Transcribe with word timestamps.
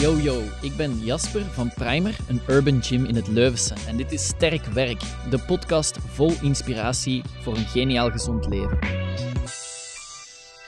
Yo 0.00 0.16
yo, 0.16 0.42
ik 0.62 0.76
ben 0.76 0.98
Jasper 0.98 1.44
van 1.44 1.72
Primer, 1.74 2.16
een 2.28 2.40
urban 2.48 2.82
gym 2.82 3.04
in 3.04 3.14
het 3.14 3.28
Leuvense. 3.28 3.74
En 3.86 3.96
dit 3.96 4.12
is 4.12 4.26
Sterk 4.26 4.64
Werk, 4.64 5.00
de 5.30 5.38
podcast 5.38 5.96
vol 5.98 6.32
inspiratie 6.42 7.22
voor 7.40 7.56
een 7.56 7.66
geniaal 7.66 8.10
gezond 8.10 8.46
leven. 8.46 8.78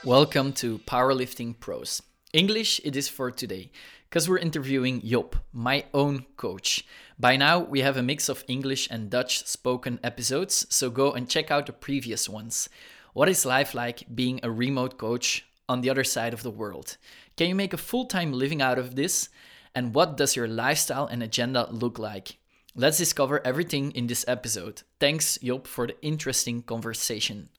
Welcome 0.01 0.51
to 0.51 0.79
Powerlifting 0.83 1.57
Pros. 1.57 2.01
English 2.29 2.79
it 2.79 2.95
is 2.95 3.09
for 3.09 3.33
today, 3.33 3.71
because 4.09 4.29
we're 4.29 4.43
interviewing 4.43 5.01
Job, 5.03 5.35
my 5.51 5.83
own 5.91 6.25
coach. 6.35 6.83
By 7.17 7.35
now, 7.35 7.69
we 7.69 7.83
have 7.83 7.99
a 7.99 8.03
mix 8.03 8.29
of 8.29 8.43
English 8.45 8.91
and 8.91 9.11
Dutch 9.11 9.47
spoken 9.47 9.97
episodes, 10.01 10.65
so 10.69 10.91
go 10.91 11.11
and 11.11 11.29
check 11.29 11.51
out 11.51 11.65
the 11.65 11.73
previous 11.73 12.29
ones. 12.29 12.69
What 13.13 13.29
is 13.29 13.45
life 13.45 13.73
like 13.73 14.05
being 14.13 14.39
a 14.43 14.51
remote 14.51 14.95
coach 14.97 15.45
on 15.65 15.81
the 15.81 15.89
other 15.89 16.03
side 16.03 16.33
of 16.33 16.41
the 16.41 16.51
world? 16.51 16.97
Can 17.35 17.49
you 17.49 17.55
make 17.55 17.73
a 17.73 17.77
full 17.77 18.05
time 18.05 18.31
living 18.31 18.61
out 18.61 18.77
of 18.77 18.95
this? 18.95 19.29
And 19.73 19.95
what 19.95 20.17
does 20.17 20.35
your 20.35 20.47
lifestyle 20.47 21.07
and 21.07 21.23
agenda 21.23 21.67
look 21.71 21.97
like? 21.97 22.37
Let's 22.75 22.97
discover 22.97 23.45
everything 23.45 23.91
in 23.91 24.07
this 24.07 24.25
episode. 24.27 24.83
Thanks, 24.99 25.37
Job, 25.41 25.67
for 25.67 25.87
the 25.87 26.01
interesting 26.01 26.61
conversation. 26.61 27.49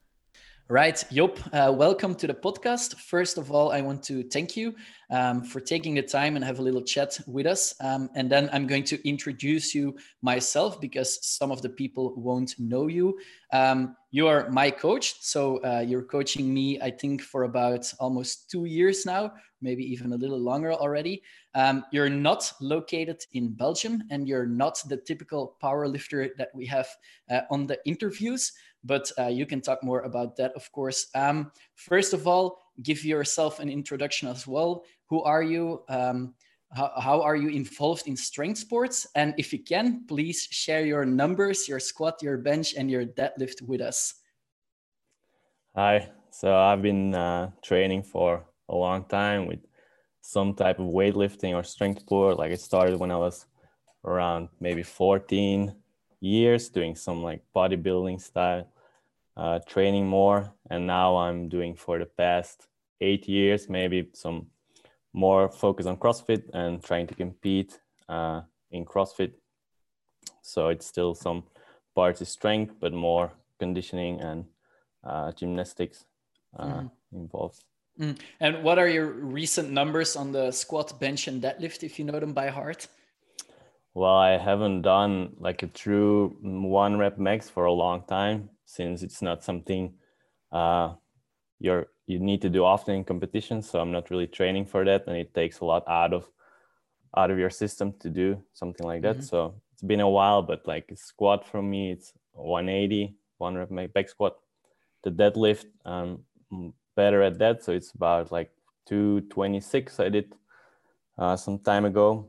Right, 0.70 1.04
Job, 1.12 1.38
uh, 1.52 1.70
welcome 1.76 2.14
to 2.14 2.26
the 2.26 2.32
podcast. 2.32 2.96
First 2.96 3.36
of 3.36 3.52
all, 3.52 3.70
I 3.70 3.82
want 3.82 4.02
to 4.04 4.22
thank 4.22 4.56
you 4.56 4.74
um, 5.10 5.42
for 5.44 5.60
taking 5.60 5.94
the 5.94 6.02
time 6.02 6.36
and 6.36 6.44
have 6.44 6.58
a 6.58 6.62
little 6.62 6.80
chat 6.80 7.20
with 7.26 7.46
us. 7.46 7.74
Um, 7.82 8.08
and 8.14 8.32
then 8.32 8.48
I'm 8.50 8.66
going 8.66 8.84
to 8.84 9.06
introduce 9.06 9.74
you 9.74 9.94
myself 10.22 10.80
because 10.80 11.18
some 11.22 11.50
of 11.50 11.60
the 11.60 11.68
people 11.68 12.14
won't 12.16 12.54
know 12.58 12.86
you. 12.86 13.18
Um, 13.52 13.94
you 14.10 14.26
are 14.26 14.48
my 14.48 14.70
coach, 14.70 15.16
so 15.20 15.58
uh, 15.58 15.80
you're 15.86 16.02
coaching 16.02 16.54
me, 16.54 16.80
I 16.80 16.90
think, 16.90 17.20
for 17.20 17.42
about 17.42 17.92
almost 18.00 18.50
two 18.50 18.64
years 18.64 19.04
now, 19.04 19.34
maybe 19.60 19.84
even 19.92 20.14
a 20.14 20.16
little 20.16 20.40
longer 20.40 20.72
already. 20.72 21.22
Um, 21.54 21.84
you're 21.92 22.10
not 22.10 22.52
located 22.60 23.24
in 23.32 23.52
Belgium, 23.52 24.02
and 24.10 24.26
you're 24.26 24.46
not 24.46 24.82
the 24.88 24.96
typical 24.96 25.56
power 25.60 25.86
lifter 25.86 26.30
that 26.36 26.48
we 26.54 26.66
have 26.66 26.88
uh, 27.30 27.42
on 27.50 27.66
the 27.66 27.78
interviews 27.84 28.52
but 28.84 29.10
uh, 29.18 29.28
you 29.28 29.46
can 29.46 29.60
talk 29.60 29.82
more 29.82 30.02
about 30.02 30.36
that, 30.36 30.52
of 30.54 30.70
course. 30.70 31.08
Um, 31.14 31.50
first 31.74 32.12
of 32.12 32.28
all, 32.28 32.58
give 32.82 33.04
yourself 33.04 33.58
an 33.58 33.70
introduction 33.70 34.28
as 34.28 34.46
well. 34.46 34.84
Who 35.08 35.22
are 35.22 35.42
you? 35.42 35.82
Um, 35.88 36.34
how, 36.72 36.92
how, 37.00 37.22
are 37.22 37.36
you 37.36 37.48
involved 37.48 38.06
in 38.08 38.16
strength 38.16 38.58
sports? 38.58 39.06
And 39.14 39.34
if 39.38 39.52
you 39.52 39.60
can, 39.60 40.04
please 40.06 40.48
share 40.50 40.84
your 40.84 41.04
numbers, 41.04 41.68
your 41.68 41.80
squat, 41.80 42.22
your 42.22 42.36
bench, 42.36 42.74
and 42.74 42.90
your 42.90 43.04
deadlift 43.06 43.62
with 43.62 43.80
us. 43.80 44.14
Hi. 45.74 46.10
So 46.30 46.54
I've 46.54 46.82
been 46.82 47.14
uh, 47.14 47.50
training 47.62 48.02
for 48.02 48.44
a 48.68 48.74
long 48.74 49.04
time 49.04 49.46
with 49.46 49.60
some 50.26 50.54
type 50.54 50.78
of 50.78 50.86
weightlifting 50.86 51.54
or 51.54 51.62
strength 51.62 52.00
sport. 52.00 52.38
Like 52.38 52.50
it 52.50 52.60
started 52.60 52.98
when 52.98 53.10
I 53.10 53.18
was 53.18 53.44
around 54.06 54.48
maybe 54.58 54.82
14 54.82 55.74
years 56.20 56.70
doing 56.70 56.96
some 56.96 57.22
like 57.22 57.42
bodybuilding 57.54 58.22
style 58.22 58.66
uh, 59.36 59.58
training 59.68 60.06
more. 60.06 60.50
And 60.70 60.86
now 60.86 61.16
I'm 61.16 61.50
doing 61.50 61.74
for 61.76 61.98
the 61.98 62.06
past 62.06 62.66
eight 63.02 63.28
years, 63.28 63.68
maybe 63.68 64.08
some 64.14 64.46
more 65.12 65.50
focus 65.50 65.84
on 65.84 65.98
CrossFit 65.98 66.48
and 66.54 66.82
trying 66.82 67.06
to 67.08 67.14
compete 67.14 67.78
uh, 68.08 68.40
in 68.70 68.86
CrossFit. 68.86 69.34
So 70.40 70.68
it's 70.68 70.86
still 70.86 71.14
some 71.14 71.44
parts 71.94 72.22
of 72.22 72.28
strength, 72.28 72.76
but 72.80 72.94
more 72.94 73.30
conditioning 73.58 74.22
and 74.22 74.46
uh, 75.04 75.32
gymnastics 75.32 76.06
uh, 76.58 76.64
mm. 76.64 76.90
involved. 77.12 77.62
Mm. 78.00 78.18
And 78.40 78.62
what 78.64 78.78
are 78.78 78.88
your 78.88 79.06
recent 79.06 79.70
numbers 79.70 80.16
on 80.16 80.32
the 80.32 80.50
squat, 80.50 80.98
bench, 80.98 81.28
and 81.28 81.42
deadlift, 81.42 81.82
if 81.82 81.98
you 81.98 82.04
know 82.04 82.18
them 82.18 82.32
by 82.32 82.48
heart? 82.48 82.88
Well, 83.94 84.16
I 84.16 84.36
haven't 84.36 84.82
done 84.82 85.36
like 85.38 85.62
a 85.62 85.68
true 85.68 86.36
one 86.42 86.98
rep 86.98 87.18
max 87.18 87.48
for 87.48 87.66
a 87.66 87.72
long 87.72 88.02
time 88.08 88.50
since 88.64 89.02
it's 89.02 89.22
not 89.22 89.44
something 89.44 89.94
uh, 90.50 90.94
you're 91.60 91.86
you 92.06 92.18
need 92.18 92.42
to 92.42 92.50
do 92.50 92.64
often 92.64 92.96
in 92.96 93.04
competition. 93.04 93.62
So 93.62 93.80
I'm 93.80 93.92
not 93.92 94.10
really 94.10 94.26
training 94.26 94.66
for 94.66 94.84
that, 94.84 95.06
and 95.06 95.16
it 95.16 95.32
takes 95.34 95.60
a 95.60 95.64
lot 95.64 95.84
out 95.88 96.12
of 96.12 96.28
out 97.16 97.30
of 97.30 97.38
your 97.38 97.50
system 97.50 97.94
to 98.00 98.10
do 98.10 98.42
something 98.52 98.86
like 98.86 99.02
that. 99.02 99.16
Mm-hmm. 99.16 99.24
So 99.24 99.54
it's 99.72 99.82
been 99.82 100.00
a 100.00 100.08
while, 100.08 100.42
but 100.42 100.66
like 100.66 100.90
squat 100.94 101.46
for 101.46 101.62
me, 101.62 101.92
it's 101.92 102.12
180, 102.32 103.16
one 103.38 103.54
rep 103.54 103.92
back 103.92 104.08
squat. 104.08 104.36
The 105.04 105.10
deadlift, 105.10 105.66
um, 105.84 106.24
better 106.94 107.22
at 107.22 107.38
that, 107.38 107.62
so 107.62 107.72
it's 107.72 107.92
about 107.92 108.32
like 108.32 108.50
226 108.86 110.00
I 110.00 110.08
did 110.08 110.34
uh, 111.18 111.36
some 111.36 111.58
time 111.58 111.84
ago. 111.84 112.28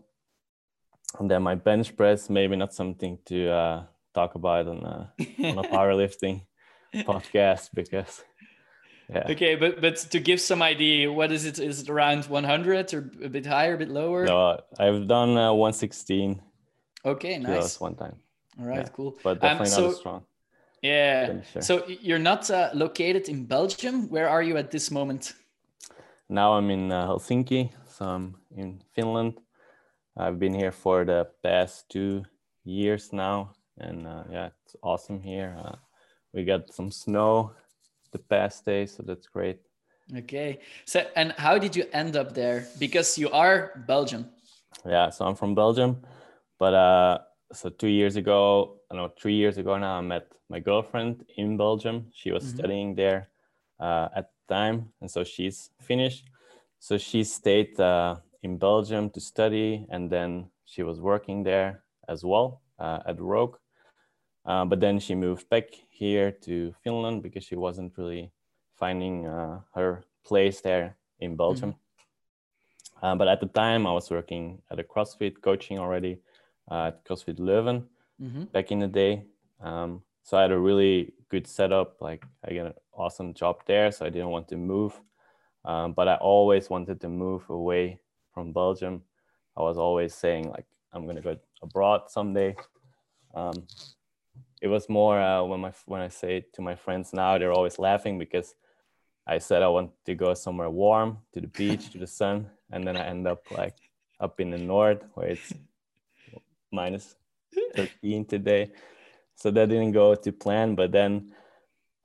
And 1.19 1.31
then 1.31 1.43
my 1.43 1.55
bench 1.55 1.95
press, 1.95 2.29
maybe 2.29 2.55
not 2.55 2.73
something 2.73 3.19
to 3.25 3.49
uh, 3.49 3.83
talk 4.13 4.35
about 4.35 4.67
on 4.67 4.77
a, 4.83 5.11
on 5.47 5.59
a 5.59 5.63
powerlifting 5.73 6.41
podcast 6.93 7.69
because 7.73 8.23
yeah. 9.09 9.27
Okay, 9.29 9.55
but 9.55 9.81
but 9.81 9.97
to 9.97 10.19
give 10.19 10.41
some 10.41 10.61
idea, 10.63 11.11
what 11.11 11.31
is 11.31 11.45
it? 11.45 11.59
Is 11.59 11.81
it 11.81 11.89
around 11.89 12.25
100 12.25 12.93
or 12.93 13.11
a 13.23 13.29
bit 13.29 13.45
higher, 13.45 13.75
a 13.75 13.77
bit 13.77 13.89
lower? 13.89 14.25
No, 14.25 14.59
I've 14.79 15.07
done 15.07 15.37
uh, 15.37 15.53
116. 15.53 16.41
Okay, 17.05 17.37
nice. 17.37 17.79
One 17.79 17.95
time. 17.95 18.15
All 18.59 18.65
right, 18.65 18.79
yeah. 18.79 18.89
cool. 18.93 19.15
But 19.23 19.41
definitely 19.41 19.67
um, 19.67 19.73
so, 19.73 19.81
not 19.81 19.89
as 19.91 19.97
strong. 19.97 20.23
Yeah. 20.85 21.41
So 21.61 21.83
you're 21.87 22.19
not 22.19 22.49
uh, 22.49 22.69
located 22.73 23.29
in 23.29 23.45
Belgium. 23.45 24.09
Where 24.09 24.29
are 24.29 24.43
you 24.43 24.57
at 24.57 24.71
this 24.71 24.91
moment? 24.91 25.33
Now 26.29 26.53
I'm 26.53 26.69
in 26.69 26.91
uh, 26.91 27.07
Helsinki. 27.07 27.71
So 27.87 28.05
I'm 28.05 28.35
in 28.55 28.81
Finland. 28.93 29.41
I've 30.17 30.39
been 30.39 30.53
here 30.53 30.71
for 30.71 31.05
the 31.05 31.27
past 31.43 31.89
two 31.89 32.23
years 32.63 33.13
now 33.13 33.55
and 33.77 34.07
uh, 34.07 34.23
yeah, 34.29 34.49
it's 34.63 34.75
awesome 34.81 35.19
here. 35.19 35.57
Uh, 35.63 35.75
we 36.33 36.43
got 36.43 36.73
some 36.73 36.91
snow 36.91 37.51
the 38.11 38.19
past 38.19 38.65
day, 38.65 38.85
so 38.85 39.03
that's 39.03 39.27
great. 39.27 39.59
Okay. 40.15 40.59
So, 40.85 41.05
and 41.15 41.33
how 41.37 41.57
did 41.57 41.75
you 41.75 41.85
end 41.91 42.15
up 42.15 42.33
there? 42.33 42.67
Because 42.79 43.17
you 43.17 43.29
are 43.31 43.83
Belgian. 43.87 44.29
Yeah, 44.85 45.09
so 45.09 45.25
I'm 45.25 45.35
from 45.35 45.55
Belgium, 45.55 46.01
but 46.59 46.73
uh, 46.73 47.19
so 47.53 47.69
two 47.69 47.87
years 47.87 48.15
ago, 48.15 48.77
I 48.91 48.95
know 48.95 49.11
three 49.19 49.35
years 49.35 49.57
ago 49.57 49.77
now, 49.77 49.97
I 49.97 50.01
met 50.01 50.31
my 50.49 50.59
girlfriend 50.59 51.25
in 51.37 51.57
Belgium. 51.57 52.07
She 52.13 52.31
was 52.31 52.43
mm-hmm. 52.43 52.57
studying 52.57 52.95
there 52.95 53.29
uh, 53.79 54.09
at 54.15 54.29
the 54.47 54.53
time, 54.53 54.89
and 55.01 55.09
so 55.09 55.23
she's 55.23 55.69
Finnish. 55.81 56.23
So 56.79 56.97
she 56.97 57.23
stayed 57.23 57.79
uh, 57.79 58.17
in 58.43 58.57
Belgium 58.57 59.09
to 59.11 59.19
study, 59.19 59.85
and 59.89 60.09
then 60.09 60.49
she 60.65 60.83
was 60.83 60.99
working 60.99 61.43
there 61.43 61.83
as 62.07 62.23
well 62.23 62.61
uh, 62.79 62.99
at 63.05 63.19
Rogue. 63.19 63.57
Uh, 64.45 64.65
but 64.65 64.79
then 64.79 64.99
she 64.99 65.15
moved 65.15 65.49
back 65.49 65.65
here 65.89 66.31
to 66.31 66.73
Finland 66.83 67.23
because 67.23 67.43
she 67.43 67.55
wasn't 67.55 67.97
really 67.97 68.31
finding 68.75 69.25
uh, 69.25 69.59
her 69.73 70.03
place 70.23 70.61
there 70.61 70.97
in 71.19 71.35
Belgium. 71.35 71.71
Mm-hmm. 71.71 73.05
Uh, 73.05 73.15
but 73.15 73.27
at 73.27 73.39
the 73.39 73.47
time, 73.47 73.87
I 73.87 73.91
was 73.91 74.09
working 74.09 74.61
at 74.71 74.79
a 74.79 74.83
CrossFit 74.83 75.41
coaching 75.41 75.79
already 75.79 76.19
uh, 76.69 76.87
at 76.87 77.05
CrossFit 77.05 77.39
Leuven 77.39 77.83
mm-hmm. 78.21 78.43
back 78.45 78.71
in 78.71 78.79
the 78.79 78.87
day. 78.87 79.23
Um, 79.61 80.01
so 80.23 80.37
I 80.37 80.41
had 80.43 80.51
a 80.51 80.59
really 80.59 81.13
good 81.29 81.47
setup. 81.47 82.01
Like 82.01 82.25
I 82.43 82.53
got 82.53 82.67
an 82.67 82.73
awesome 82.93 83.33
job 83.33 83.57
there, 83.65 83.91
so 83.91 84.05
I 84.05 84.09
didn't 84.09 84.29
want 84.29 84.47
to 84.49 84.57
move. 84.57 84.99
Um, 85.63 85.93
but 85.93 86.07
I 86.07 86.15
always 86.15 86.69
wanted 86.69 87.01
to 87.01 87.09
move 87.09 87.49
away 87.49 87.99
from 88.33 88.53
Belgium. 88.53 89.01
I 89.57 89.61
was 89.61 89.77
always 89.77 90.13
saying 90.13 90.49
like 90.49 90.65
I'm 90.93 91.05
gonna 91.05 91.21
go 91.21 91.37
abroad 91.61 92.09
someday. 92.09 92.55
Um, 93.33 93.67
it 94.61 94.67
was 94.67 94.89
more 94.89 95.19
uh, 95.19 95.43
when 95.43 95.59
my 95.59 95.73
when 95.85 96.01
I 96.01 96.07
say 96.07 96.37
it 96.37 96.53
to 96.53 96.61
my 96.61 96.75
friends 96.75 97.13
now, 97.13 97.37
they're 97.37 97.53
always 97.53 97.79
laughing 97.79 98.17
because 98.17 98.55
I 99.27 99.39
said 99.39 99.63
I 99.63 99.67
want 99.67 99.91
to 100.05 100.15
go 100.15 100.33
somewhere 100.33 100.69
warm, 100.69 101.17
to 101.33 101.41
the 101.41 101.47
beach, 101.47 101.91
to 101.91 101.97
the 101.97 102.07
sun, 102.07 102.49
and 102.71 102.87
then 102.87 102.95
I 102.95 103.05
end 103.07 103.27
up 103.27 103.51
like 103.51 103.75
up 104.19 104.39
in 104.39 104.51
the 104.51 104.57
north 104.57 105.03
where 105.13 105.29
it's 105.29 105.53
minus 106.71 107.15
13 107.75 108.25
today. 108.25 108.71
So 109.35 109.51
that 109.51 109.69
didn't 109.69 109.91
go 109.91 110.15
to 110.15 110.31
plan. 110.31 110.75
But 110.75 110.91
then 110.91 111.33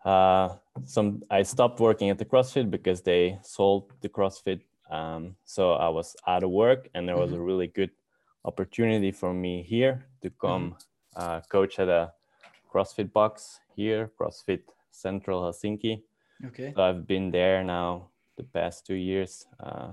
uh, 0.04 0.56
some 0.84 1.22
I 1.30 1.42
stopped 1.42 1.80
working 1.80 2.10
at 2.10 2.18
the 2.18 2.24
CrossFit 2.24 2.70
because 2.70 3.02
they 3.02 3.38
sold 3.42 3.92
the 4.00 4.08
CrossFit. 4.08 4.60
Um, 4.90 5.36
so 5.44 5.72
I 5.72 5.88
was 5.88 6.16
out 6.26 6.42
of 6.42 6.50
work, 6.50 6.88
and 6.94 7.08
there 7.08 7.16
was 7.16 7.30
mm-hmm. 7.30 7.40
a 7.40 7.44
really 7.44 7.66
good 7.68 7.90
opportunity 8.44 9.12
for 9.12 9.32
me 9.32 9.62
here 9.62 10.06
to 10.22 10.30
come 10.30 10.74
mm-hmm. 11.16 11.22
uh, 11.22 11.40
coach 11.42 11.78
at 11.78 11.88
a 11.88 12.12
CrossFit 12.72 13.12
box 13.12 13.60
here, 13.76 14.10
CrossFit 14.18 14.62
Central 14.90 15.42
Helsinki. 15.42 16.02
Okay. 16.46 16.72
So 16.74 16.82
I've 16.82 17.06
been 17.06 17.30
there 17.30 17.62
now 17.62 18.08
the 18.36 18.44
past 18.44 18.86
two 18.86 18.94
years, 18.94 19.46
uh, 19.60 19.92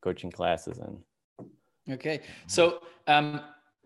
coaching 0.00 0.30
classes 0.30 0.78
and. 0.78 0.98
Okay, 1.88 2.20
so 2.46 2.82
um, 3.06 3.40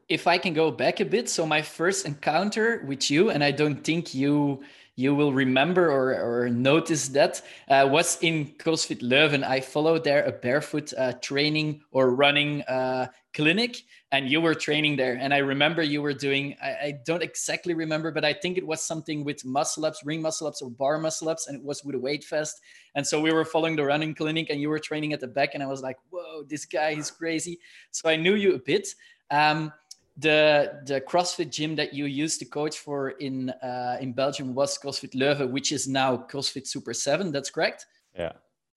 if 0.08 0.26
I 0.26 0.38
can 0.38 0.54
go 0.54 0.70
back 0.70 1.00
a 1.00 1.04
bit, 1.04 1.28
so 1.28 1.46
my 1.46 1.62
first 1.62 2.06
encounter 2.06 2.84
with 2.86 3.10
you, 3.10 3.30
and 3.30 3.42
I 3.42 3.50
don't 3.50 3.82
think 3.82 4.14
you 4.14 4.62
you 4.96 5.14
will 5.14 5.32
remember 5.32 5.90
or, 5.90 6.44
or 6.44 6.48
notice 6.48 7.08
that 7.08 7.42
uh, 7.68 7.88
was 7.90 8.16
in 8.20 8.46
CrossFit 8.58 9.02
Leuven. 9.02 9.42
I 9.42 9.60
followed 9.60 10.04
there 10.04 10.24
a 10.24 10.30
barefoot 10.30 10.92
uh, 10.96 11.14
training 11.14 11.82
or 11.90 12.14
running 12.14 12.62
uh, 12.62 13.08
clinic, 13.32 13.82
and 14.12 14.28
you 14.28 14.40
were 14.40 14.54
training 14.54 14.94
there. 14.94 15.18
And 15.20 15.34
I 15.34 15.38
remember 15.38 15.82
you 15.82 16.00
were 16.00 16.12
doing, 16.12 16.56
I, 16.62 16.68
I, 16.68 16.98
don't 17.04 17.24
exactly 17.24 17.74
remember, 17.74 18.12
but 18.12 18.24
I 18.24 18.32
think 18.32 18.56
it 18.56 18.64
was 18.64 18.84
something 18.84 19.24
with 19.24 19.44
muscle 19.44 19.84
ups, 19.84 20.04
ring 20.04 20.22
muscle 20.22 20.46
ups, 20.46 20.62
or 20.62 20.70
bar 20.70 20.98
muscle 20.98 21.28
ups, 21.28 21.48
and 21.48 21.58
it 21.58 21.64
was 21.64 21.82
with 21.84 21.96
a 21.96 21.98
weight 21.98 22.24
vest. 22.24 22.60
And 22.94 23.04
so 23.04 23.20
we 23.20 23.32
were 23.32 23.44
following 23.44 23.74
the 23.74 23.84
running 23.84 24.14
clinic, 24.14 24.50
and 24.50 24.60
you 24.60 24.68
were 24.68 24.78
training 24.78 25.12
at 25.12 25.18
the 25.18 25.26
back, 25.26 25.54
and 25.54 25.62
I 25.62 25.66
was 25.66 25.82
like, 25.82 25.96
whoa, 26.10 26.44
this 26.44 26.64
guy 26.64 26.90
is 26.90 27.10
crazy. 27.10 27.58
So 27.90 28.08
I 28.08 28.14
knew 28.14 28.36
you 28.36 28.54
a 28.54 28.60
bit. 28.60 28.86
Um, 29.30 29.72
the 30.16 30.80
the 30.86 31.00
CrossFit 31.00 31.50
gym 31.50 31.74
that 31.76 31.92
you 31.92 32.06
used 32.06 32.38
to 32.38 32.44
coach 32.44 32.78
for 32.78 33.10
in 33.10 33.50
uh, 33.50 33.98
in 34.00 34.12
Belgium 34.12 34.54
was 34.54 34.78
CrossFit 34.78 35.14
Leuven, 35.14 35.50
which 35.50 35.72
is 35.72 35.88
now 35.88 36.16
CrossFit 36.16 36.66
Super 36.66 36.94
Seven. 36.94 37.32
That's 37.32 37.50
correct. 37.50 37.86
Yeah. 38.16 38.32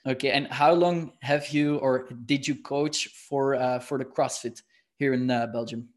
Okay. 0.05 0.31
And 0.31 0.47
how 0.47 0.73
long 0.73 1.13
have 1.21 1.49
you 1.49 1.77
or 1.77 2.09
did 2.25 2.47
you 2.47 2.55
coach 2.55 3.07
for 3.07 3.55
uh, 3.55 3.79
for 3.79 3.97
the 3.97 4.05
CrossFit 4.05 4.61
here 4.95 5.13
in 5.13 5.29
uh, 5.29 5.47
Belgium? 5.47 5.89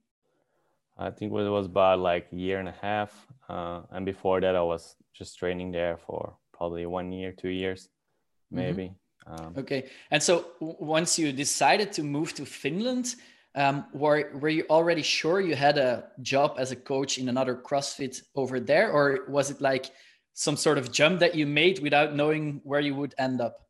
I 0.99 1.11
think 1.11 1.33
it 1.33 1.35
was 1.35 1.67
about 1.67 2.01
like 2.01 2.27
a 2.31 2.37
year 2.37 2.59
and 2.59 2.69
a 2.69 2.75
half, 2.83 3.27
uh, 3.49 3.83
and 3.91 4.05
before 4.05 4.39
that, 4.43 4.55
I 4.55 4.61
was 4.61 4.97
just 5.15 5.39
training 5.39 5.73
there 5.73 5.97
for 5.97 6.37
probably 6.53 6.85
one 6.85 7.11
year, 7.11 7.33
two 7.33 7.49
years, 7.49 7.89
mm-hmm. 8.53 8.57
maybe. 8.57 8.83
Mm-hmm. 8.83 9.47
Um, 9.47 9.55
okay. 9.57 9.89
And 10.11 10.23
so 10.23 10.53
once 10.61 11.19
you 11.19 11.33
decided 11.33 11.93
to 11.93 12.03
move 12.03 12.35
to 12.35 12.45
Finland, 12.45 13.15
um, 13.55 13.85
were 13.93 14.31
were 14.35 14.49
you 14.49 14.65
already 14.71 15.03
sure 15.03 15.41
you 15.41 15.57
had 15.57 15.79
a 15.79 16.05
job 16.23 16.57
as 16.59 16.71
a 16.71 16.77
coach 16.77 17.19
in 17.19 17.29
another 17.29 17.55
CrossFit 17.55 18.23
over 18.35 18.61
there, 18.61 18.91
or 18.93 19.21
was 19.29 19.51
it 19.51 19.61
like 19.61 19.91
some 20.35 20.57
sort 20.57 20.79
of 20.79 20.93
jump 20.93 21.21
that 21.21 21.35
you 21.35 21.47
made 21.47 21.81
without 21.81 22.15
knowing 22.15 22.61
where 22.65 22.81
you 22.81 22.95
would 22.95 23.15
end 23.19 23.41
up? 23.41 23.67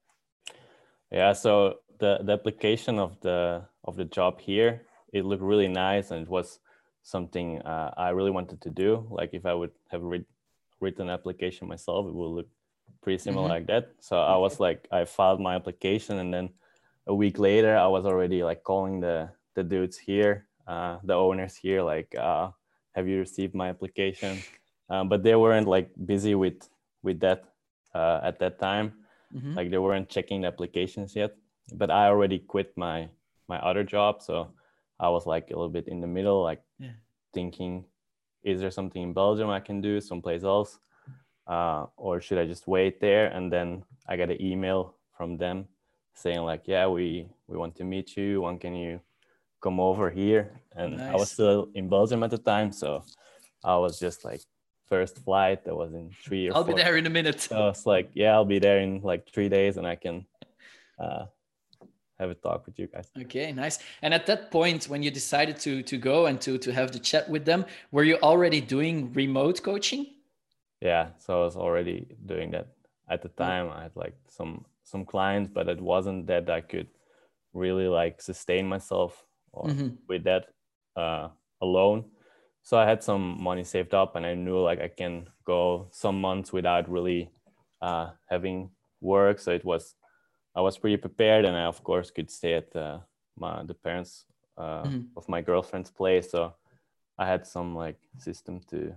Yeah, 1.10 1.32
so 1.32 1.80
the 1.98 2.18
the 2.22 2.32
application 2.32 2.98
of 2.98 3.20
the 3.20 3.62
of 3.84 3.96
the 3.96 4.04
job 4.04 4.40
here 4.40 4.82
it 5.12 5.24
looked 5.24 5.42
really 5.42 5.68
nice 5.68 6.10
and 6.10 6.22
it 6.22 6.28
was 6.28 6.58
something 7.02 7.60
uh, 7.62 7.92
I 7.96 8.10
really 8.10 8.30
wanted 8.30 8.60
to 8.62 8.70
do. 8.70 9.06
Like 9.10 9.30
if 9.32 9.46
I 9.46 9.54
would 9.54 9.72
have 9.88 10.02
read, 10.02 10.24
written 10.80 11.08
an 11.08 11.10
application 11.10 11.68
myself, 11.68 12.06
it 12.06 12.14
would 12.14 12.28
look 12.28 12.48
pretty 13.02 13.18
similar 13.18 13.44
mm-hmm. 13.44 13.52
like 13.52 13.66
that. 13.66 13.92
So 14.00 14.20
I 14.20 14.36
was 14.36 14.60
like, 14.60 14.86
I 14.92 15.04
filed 15.04 15.40
my 15.40 15.54
application 15.54 16.18
and 16.18 16.32
then 16.32 16.50
a 17.06 17.14
week 17.14 17.38
later, 17.38 17.76
I 17.76 17.86
was 17.86 18.06
already 18.06 18.44
like 18.44 18.62
calling 18.62 19.00
the 19.00 19.30
the 19.60 19.68
dudes 19.68 19.98
here, 19.98 20.46
uh, 20.66 20.98
the 21.04 21.14
owners 21.14 21.56
here, 21.56 21.82
like, 21.82 22.14
uh, 22.16 22.50
have 22.94 23.06
you 23.06 23.18
received 23.18 23.54
my 23.54 23.68
application? 23.68 24.38
Um, 24.88 25.08
but 25.08 25.22
they 25.22 25.36
weren't 25.36 25.68
like 25.68 25.90
busy 26.06 26.34
with 26.34 26.68
with 27.02 27.20
that 27.20 27.44
uh, 27.94 28.20
at 28.22 28.38
that 28.40 28.58
time. 28.58 28.92
Mm-hmm. 29.34 29.54
Like 29.54 29.70
they 29.70 29.78
weren't 29.78 30.08
checking 30.08 30.40
the 30.42 30.48
applications 30.48 31.14
yet. 31.14 31.36
But 31.72 31.90
I 31.90 32.06
already 32.06 32.38
quit 32.40 32.76
my 32.76 33.08
my 33.46 33.58
other 33.60 33.84
job, 33.84 34.22
so 34.22 34.50
I 34.98 35.08
was 35.08 35.26
like 35.26 35.50
a 35.50 35.54
little 35.54 35.70
bit 35.70 35.88
in 35.88 36.00
the 36.00 36.06
middle, 36.06 36.42
like 36.42 36.62
yeah. 36.78 36.98
thinking, 37.32 37.84
is 38.42 38.60
there 38.60 38.70
something 38.70 39.02
in 39.02 39.12
Belgium 39.12 39.50
I 39.50 39.60
can 39.60 39.80
do 39.80 40.00
someplace 40.00 40.42
else, 40.44 40.78
uh, 41.46 41.86
or 41.96 42.20
should 42.20 42.38
I 42.38 42.46
just 42.46 42.66
wait 42.66 43.00
there? 43.00 43.26
And 43.26 43.52
then 43.52 43.82
I 44.08 44.16
got 44.16 44.30
an 44.30 44.42
email 44.42 44.94
from 45.16 45.36
them 45.36 45.66
saying 46.14 46.42
like, 46.42 46.66
yeah, 46.66 46.86
we 46.86 47.28
we 47.46 47.56
want 47.56 47.76
to 47.76 47.84
meet 47.84 48.16
you. 48.16 48.42
When 48.42 48.58
can 48.58 48.74
you 48.74 49.00
come 49.60 49.78
over 49.80 50.10
here 50.10 50.60
and 50.76 50.96
nice. 50.96 51.12
i 51.12 51.16
was 51.16 51.30
still 51.30 51.68
in 51.74 51.88
belgium 51.88 52.22
at 52.22 52.30
the 52.30 52.38
time 52.38 52.72
so 52.72 53.04
i 53.64 53.76
was 53.76 53.98
just 53.98 54.24
like 54.24 54.40
first 54.88 55.18
flight 55.18 55.64
that 55.64 55.74
was 55.74 55.92
in 55.94 56.10
three 56.24 56.48
or 56.48 56.56
i'll 56.56 56.64
four. 56.64 56.74
be 56.74 56.82
there 56.82 56.96
in 56.96 57.06
a 57.06 57.10
minute 57.10 57.40
so 57.40 57.68
it's 57.68 57.86
like 57.86 58.10
yeah 58.14 58.32
i'll 58.32 58.44
be 58.44 58.58
there 58.58 58.80
in 58.80 59.00
like 59.02 59.28
three 59.32 59.48
days 59.48 59.76
and 59.76 59.86
i 59.86 59.94
can 59.94 60.26
uh, 60.98 61.24
have 62.18 62.30
a 62.30 62.34
talk 62.34 62.66
with 62.66 62.78
you 62.78 62.86
guys 62.86 63.08
okay 63.20 63.52
nice 63.52 63.78
and 64.02 64.12
at 64.12 64.26
that 64.26 64.50
point 64.50 64.84
when 64.88 65.02
you 65.02 65.10
decided 65.10 65.58
to 65.58 65.82
to 65.82 65.96
go 65.96 66.26
and 66.26 66.40
to 66.40 66.58
to 66.58 66.72
have 66.72 66.90
the 66.92 66.98
chat 66.98 67.28
with 67.30 67.44
them 67.44 67.64
were 67.92 68.04
you 68.04 68.16
already 68.16 68.60
doing 68.60 69.12
remote 69.12 69.62
coaching 69.62 70.06
yeah 70.80 71.08
so 71.18 71.40
i 71.40 71.44
was 71.44 71.56
already 71.56 72.06
doing 72.26 72.50
that 72.50 72.66
at 73.08 73.22
the 73.22 73.28
mm. 73.28 73.36
time 73.36 73.70
i 73.70 73.82
had 73.84 73.92
like 73.94 74.16
some 74.28 74.64
some 74.82 75.04
clients 75.04 75.48
but 75.52 75.68
it 75.68 75.80
wasn't 75.80 76.26
that 76.26 76.50
i 76.50 76.60
could 76.60 76.88
really 77.52 77.88
like 77.88 78.20
sustain 78.20 78.66
myself 78.66 79.24
or 79.52 79.68
mm-hmm. 79.68 79.88
with 80.08 80.24
that 80.24 80.46
uh, 80.96 81.28
alone. 81.60 82.04
So 82.62 82.78
I 82.78 82.86
had 82.86 83.02
some 83.02 83.42
money 83.42 83.64
saved 83.64 83.94
up, 83.94 84.16
and 84.16 84.26
I 84.26 84.34
knew 84.34 84.58
like 84.60 84.80
I 84.80 84.88
can 84.88 85.28
go 85.44 85.88
some 85.90 86.20
months 86.20 86.52
without 86.52 86.90
really 86.90 87.30
uh, 87.80 88.10
having 88.28 88.70
work. 89.00 89.38
So 89.38 89.50
it 89.52 89.64
was 89.64 89.94
I 90.54 90.60
was 90.60 90.78
pretty 90.78 90.96
prepared, 90.96 91.44
and 91.44 91.56
I 91.56 91.64
of 91.64 91.82
course 91.82 92.10
could 92.10 92.30
stay 92.30 92.54
at 92.54 92.70
the, 92.72 93.00
my 93.36 93.62
the 93.64 93.74
parents 93.74 94.24
uh, 94.58 94.82
mm-hmm. 94.82 95.00
of 95.16 95.28
my 95.28 95.40
girlfriend's 95.40 95.90
place. 95.90 96.30
So 96.30 96.54
I 97.18 97.26
had 97.26 97.46
some 97.46 97.74
like 97.74 97.98
system 98.18 98.60
to 98.70 98.94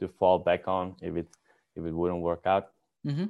to 0.00 0.08
fall 0.08 0.38
back 0.38 0.66
on 0.66 0.96
if 1.00 1.16
it 1.16 1.28
if 1.76 1.84
it 1.84 1.92
wouldn't 1.92 2.22
work 2.22 2.46
out. 2.46 2.70
Mm-hmm. 3.06 3.26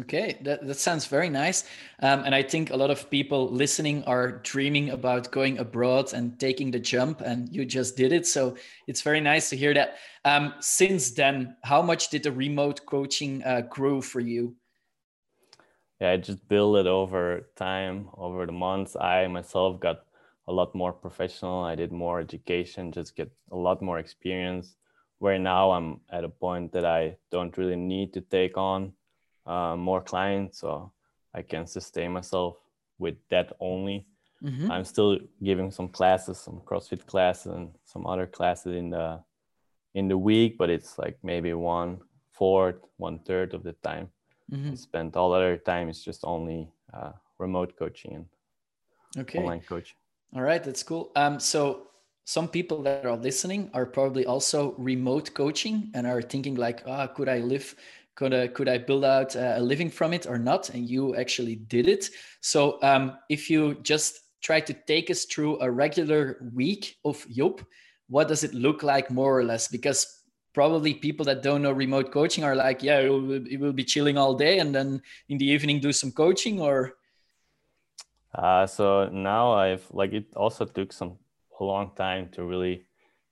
Okay, 0.00 0.38
that, 0.42 0.64
that 0.64 0.76
sounds 0.76 1.06
very 1.06 1.28
nice. 1.28 1.64
Um, 2.00 2.22
and 2.24 2.32
I 2.32 2.42
think 2.42 2.70
a 2.70 2.76
lot 2.76 2.90
of 2.90 3.10
people 3.10 3.50
listening 3.50 4.04
are 4.04 4.38
dreaming 4.44 4.90
about 4.90 5.32
going 5.32 5.58
abroad 5.58 6.12
and 6.12 6.38
taking 6.38 6.70
the 6.70 6.78
jump, 6.78 7.20
and 7.20 7.48
you 7.52 7.64
just 7.64 7.96
did 7.96 8.12
it. 8.12 8.24
So 8.24 8.56
it's 8.86 9.02
very 9.02 9.20
nice 9.20 9.50
to 9.50 9.56
hear 9.56 9.74
that. 9.74 9.96
Um, 10.24 10.54
since 10.60 11.10
then, 11.10 11.56
how 11.64 11.82
much 11.82 12.10
did 12.10 12.22
the 12.22 12.30
remote 12.30 12.86
coaching 12.86 13.42
uh, 13.44 13.62
grow 13.62 14.00
for 14.00 14.20
you? 14.20 14.54
Yeah, 16.00 16.12
I 16.12 16.16
just 16.18 16.46
built 16.46 16.76
it 16.76 16.86
over 16.86 17.48
time, 17.56 18.08
over 18.16 18.46
the 18.46 18.52
months. 18.52 18.94
I 18.94 19.26
myself 19.26 19.80
got 19.80 20.04
a 20.46 20.52
lot 20.52 20.76
more 20.76 20.92
professional. 20.92 21.64
I 21.64 21.74
did 21.74 21.90
more 21.90 22.20
education, 22.20 22.92
just 22.92 23.16
get 23.16 23.32
a 23.50 23.56
lot 23.56 23.82
more 23.82 23.98
experience. 23.98 24.76
Where 25.18 25.40
now 25.40 25.72
I'm 25.72 26.02
at 26.08 26.22
a 26.22 26.28
point 26.28 26.70
that 26.72 26.84
I 26.84 27.16
don't 27.32 27.56
really 27.58 27.74
need 27.74 28.12
to 28.12 28.20
take 28.20 28.56
on 28.56 28.92
uh, 29.48 29.74
more 29.76 30.00
clients 30.00 30.60
so 30.60 30.92
i 31.34 31.42
can 31.42 31.66
sustain 31.66 32.12
myself 32.12 32.56
with 32.98 33.16
that 33.30 33.52
only 33.60 34.06
mm-hmm. 34.42 34.70
i'm 34.70 34.84
still 34.84 35.18
giving 35.42 35.70
some 35.70 35.88
classes 35.88 36.38
some 36.38 36.60
crossfit 36.66 37.04
classes 37.06 37.52
and 37.52 37.70
some 37.84 38.06
other 38.06 38.26
classes 38.26 38.76
in 38.76 38.90
the 38.90 39.18
in 39.94 40.08
the 40.08 40.18
week 40.18 40.56
but 40.58 40.70
it's 40.70 40.98
like 40.98 41.16
maybe 41.22 41.52
one 41.54 41.98
fourth 42.32 42.76
one 42.98 43.18
third 43.20 43.54
of 43.54 43.62
the 43.62 43.72
time 43.90 44.08
mm-hmm. 44.52 44.72
i 44.72 44.74
spent 44.74 45.16
all 45.16 45.32
other 45.32 45.56
time 45.56 45.88
it's 45.88 46.04
just 46.04 46.20
only 46.24 46.70
uh, 46.94 47.12
remote 47.38 47.74
coaching 47.78 48.14
and 48.14 48.26
okay. 49.18 49.38
online 49.38 49.60
coaching 49.60 49.96
all 50.34 50.42
right 50.42 50.62
that's 50.62 50.82
cool 50.82 51.10
um, 51.16 51.40
so 51.40 51.88
some 52.24 52.46
people 52.46 52.82
that 52.82 53.06
are 53.06 53.16
listening 53.16 53.70
are 53.72 53.86
probably 53.86 54.26
also 54.26 54.74
remote 54.76 55.32
coaching 55.32 55.90
and 55.94 56.06
are 56.06 56.20
thinking 56.20 56.54
like 56.54 56.82
ah 56.86 57.04
oh, 57.04 57.08
could 57.08 57.28
i 57.28 57.38
live 57.38 57.74
could 58.18 58.34
I, 58.34 58.48
could 58.48 58.68
I 58.68 58.78
build 58.78 59.04
out 59.04 59.36
a 59.36 59.60
living 59.60 59.90
from 59.90 60.12
it 60.12 60.26
or 60.26 60.38
not? 60.40 60.70
And 60.70 60.90
you 60.90 61.14
actually 61.14 61.54
did 61.54 61.86
it. 61.86 62.10
So 62.40 62.82
um, 62.82 63.16
if 63.28 63.48
you 63.48 63.76
just 63.82 64.18
try 64.42 64.58
to 64.58 64.72
take 64.72 65.08
us 65.08 65.24
through 65.24 65.60
a 65.60 65.70
regular 65.70 66.38
week 66.52 66.96
of 67.04 67.24
Job, 67.30 67.64
what 68.08 68.26
does 68.26 68.42
it 68.42 68.54
look 68.54 68.82
like 68.82 69.08
more 69.12 69.38
or 69.38 69.44
less? 69.44 69.68
Because 69.68 70.24
probably 70.52 70.94
people 70.94 71.24
that 71.26 71.44
don't 71.44 71.62
know 71.62 71.70
remote 71.70 72.10
coaching 72.10 72.42
are 72.42 72.56
like, 72.56 72.82
yeah, 72.82 72.98
it 72.98 73.08
will, 73.08 73.46
it 73.46 73.60
will 73.60 73.72
be 73.72 73.84
chilling 73.84 74.18
all 74.18 74.34
day 74.34 74.58
and 74.58 74.74
then 74.74 75.00
in 75.28 75.38
the 75.38 75.46
evening 75.46 75.78
do 75.78 75.92
some 75.92 76.10
coaching 76.10 76.60
or. 76.60 76.94
Uh, 78.34 78.66
so 78.66 79.08
now 79.10 79.52
I've 79.52 79.86
like 79.92 80.12
it 80.12 80.26
also 80.34 80.64
took 80.64 80.92
some 80.92 81.18
a 81.60 81.64
long 81.64 81.92
time 81.94 82.30
to 82.30 82.42
really 82.42 82.82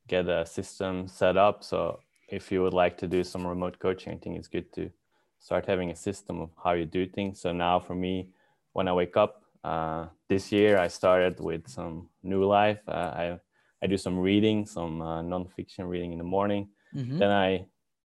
get 0.07 0.29
a 0.29 0.47
system 0.47 1.09
set 1.09 1.37
up. 1.37 1.65
So 1.65 1.99
if 2.29 2.51
you 2.51 2.63
would 2.63 2.75
like 2.75 2.97
to 2.99 3.07
do 3.07 3.23
some 3.23 3.47
remote 3.47 3.79
coaching, 3.79 4.13
I 4.13 4.17
think 4.17 4.37
it's 4.37 4.49
good 4.49 4.73
to 4.75 4.91
start 5.39 5.67
having 5.67 5.91
a 5.91 5.97
system 5.97 6.41
of 6.41 6.51
how 6.63 6.73
you 6.73 6.85
do 6.85 7.07
things. 7.07 7.41
So 7.41 7.53
now 7.53 7.79
for 7.79 7.95
me, 7.95 8.29
when 8.73 8.89
I 8.89 8.93
wake 8.93 9.17
up, 9.17 9.43
uh, 9.63 10.07
this 10.29 10.53
year 10.53 10.79
I 10.79 10.89
started 10.89 11.41
with 11.41 11.69
some 11.69 12.09
new 12.23 12.45
life. 12.45 12.81
Uh, 12.89 13.13
I 13.23 13.41
I 13.83 13.87
do 13.87 13.97
some 13.97 14.19
reading, 14.19 14.67
some 14.67 15.03
uh, 15.03 15.23
nonfiction 15.23 15.89
reading 15.89 16.13
in 16.13 16.19
the 16.19 16.25
morning. 16.25 16.69
Mm-hmm. 16.95 17.19
Then 17.19 17.31
I 17.31 17.67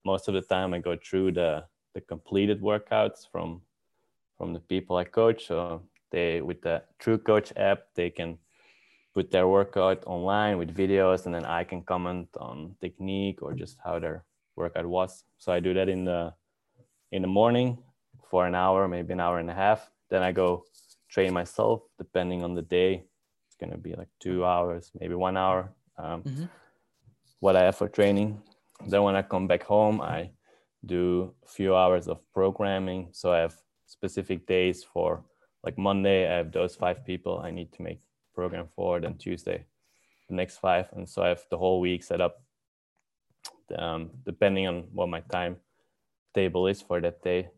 most 0.04 0.28
of 0.28 0.34
the 0.34 0.42
time 0.42 0.74
I 0.74 0.78
go 0.78 0.96
through 0.96 1.32
the 1.32 1.64
the 1.94 2.00
completed 2.00 2.60
workouts 2.60 3.28
from 3.30 3.62
from 4.36 4.52
the 4.52 4.60
people 4.60 4.96
I 4.96 5.04
coach. 5.04 5.46
So 5.46 5.82
they 6.10 6.40
with 6.40 6.60
the 6.62 6.82
True 6.98 7.18
Coach 7.18 7.52
app, 7.56 7.86
they 7.94 8.10
can 8.10 8.38
put 9.14 9.30
their 9.30 9.46
workout 9.46 10.02
online 10.06 10.58
with 10.58 10.76
videos 10.76 11.26
and 11.26 11.34
then 11.34 11.44
I 11.44 11.64
can 11.64 11.82
comment 11.82 12.28
on 12.38 12.74
technique 12.80 13.42
or 13.42 13.54
just 13.54 13.78
how 13.84 13.98
their 13.98 14.24
workout 14.56 14.86
was. 14.86 15.24
So 15.38 15.52
I 15.52 15.60
do 15.60 15.72
that 15.74 15.88
in 15.88 16.04
the 16.04 16.34
in 17.12 17.22
the 17.22 17.28
morning 17.28 17.78
for 18.28 18.46
an 18.46 18.54
hour, 18.54 18.88
maybe 18.88 19.12
an 19.12 19.20
hour 19.20 19.38
and 19.38 19.50
a 19.50 19.54
half. 19.54 19.88
Then 20.10 20.22
I 20.22 20.32
go 20.32 20.64
train 21.08 21.32
myself 21.32 21.82
depending 21.96 22.42
on 22.42 22.54
the 22.54 22.62
day. 22.62 23.04
It's 23.46 23.56
gonna 23.60 23.78
be 23.78 23.94
like 23.94 24.08
two 24.20 24.44
hours, 24.44 24.90
maybe 24.98 25.14
one 25.14 25.36
hour. 25.36 25.72
Um, 25.96 26.22
mm-hmm. 26.22 26.44
What 27.38 27.56
I 27.56 27.62
have 27.62 27.76
for 27.76 27.88
training. 27.88 28.42
Then 28.88 29.02
when 29.04 29.14
I 29.14 29.22
come 29.22 29.46
back 29.46 29.62
home, 29.62 30.00
I 30.00 30.30
do 30.84 31.32
a 31.44 31.48
few 31.48 31.76
hours 31.76 32.08
of 32.08 32.18
programming. 32.32 33.08
So 33.12 33.32
I 33.32 33.38
have 33.38 33.54
specific 33.86 34.46
days 34.46 34.82
for 34.82 35.24
like 35.62 35.78
Monday, 35.78 36.28
I 36.30 36.36
have 36.36 36.52
those 36.52 36.74
five 36.76 37.04
people 37.06 37.38
I 37.38 37.50
need 37.50 37.72
to 37.74 37.82
make 37.82 38.00
program 38.34 38.68
for, 38.74 39.00
then 39.00 39.16
Tuesday, 39.16 39.64
the 40.28 40.34
next 40.34 40.58
five. 40.58 40.86
And 40.92 41.08
so 41.08 41.22
I 41.22 41.28
have 41.28 41.44
the 41.50 41.58
whole 41.58 41.80
week 41.80 42.02
set 42.02 42.20
up 42.20 42.44
um, 43.76 44.10
depending 44.24 44.66
on 44.66 44.84
what 44.92 45.08
my 45.08 45.20
time 45.20 45.56
table 46.34 46.66
is 46.66 46.82
for 46.82 47.00
that 47.00 47.22
day 47.22 47.48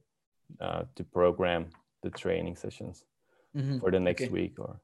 uh, 0.60 0.84
to 0.94 1.04
program 1.04 1.66
the 2.02 2.10
training 2.10 2.56
sessions 2.56 3.04
mm-hmm. 3.56 3.78
for 3.78 3.90
the 3.90 4.00
next 4.00 4.22
okay. 4.22 4.30
week 4.30 4.58
or 4.58 4.80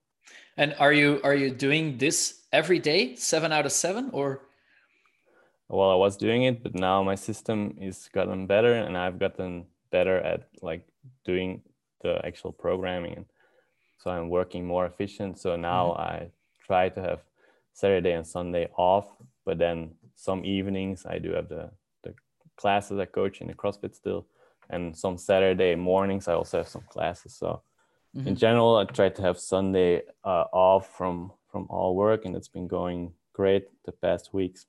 and 0.57 0.75
are 0.79 0.93
you 0.93 1.21
are 1.25 1.35
you 1.35 1.51
doing 1.51 1.99
this 1.99 2.43
every 2.53 2.79
day 2.79 3.15
seven 3.17 3.53
out 3.53 3.67
of 3.67 3.73
seven 3.73 4.11
or 4.13 4.43
well 5.69 5.91
i 5.91 5.95
was 5.95 6.17
doing 6.17 6.45
it 6.45 6.63
but 6.63 6.75
now 6.75 7.03
my 7.03 7.15
system 7.15 7.77
is 7.81 8.09
gotten 8.13 8.47
better 8.47 8.75
and 8.75 8.97
i've 8.97 9.19
gotten 9.19 9.67
better 9.91 10.19
at 10.19 10.49
like 10.63 10.87
doing 11.25 11.61
the 12.03 12.25
actual 12.25 12.53
programming 12.53 13.25
so 14.03 14.11
i'm 14.11 14.29
working 14.29 14.67
more 14.67 14.87
efficient 14.87 15.39
so 15.39 15.57
now 15.57 15.89
mm-hmm. 15.89 16.01
i 16.03 16.31
try 16.67 16.89
to 16.89 17.01
have 17.01 17.21
saturday 17.73 18.13
and 18.13 18.27
sunday 18.27 18.69
off 18.77 19.07
but 19.45 19.59
then 19.59 19.91
some 20.17 20.45
evenings 20.45 21.07
i 21.07 21.19
do 21.19 21.33
have 21.33 21.49
the 21.49 21.71
the 22.03 22.13
classes 22.57 22.99
i 22.99 23.05
coach 23.05 23.41
in 23.41 23.47
the 23.47 23.55
crossfit 23.55 23.95
still 23.95 24.27
and 24.71 24.97
some 24.97 25.17
saturday 25.17 25.75
mornings 25.75 26.29
i 26.29 26.33
also 26.33 26.59
have 26.59 26.69
some 26.69 26.85
classes 26.89 27.35
so 27.35 27.63
mm-hmm. 28.17 28.29
in 28.29 28.37
general 28.37 28.77
i 28.77 28.85
try 28.85 29.09
to 29.09 29.23
have 29.23 29.39
sunday 29.39 30.03
uh, 30.25 30.45
off 30.53 30.97
from 30.97 31.31
from 31.51 31.67
all 31.71 31.95
work 31.95 32.25
and 32.25 32.35
it's 32.35 32.49
been 32.49 32.69
going 32.69 33.13
great 33.33 33.69
the 33.85 33.93
past 33.93 34.35
weeks 34.35 34.67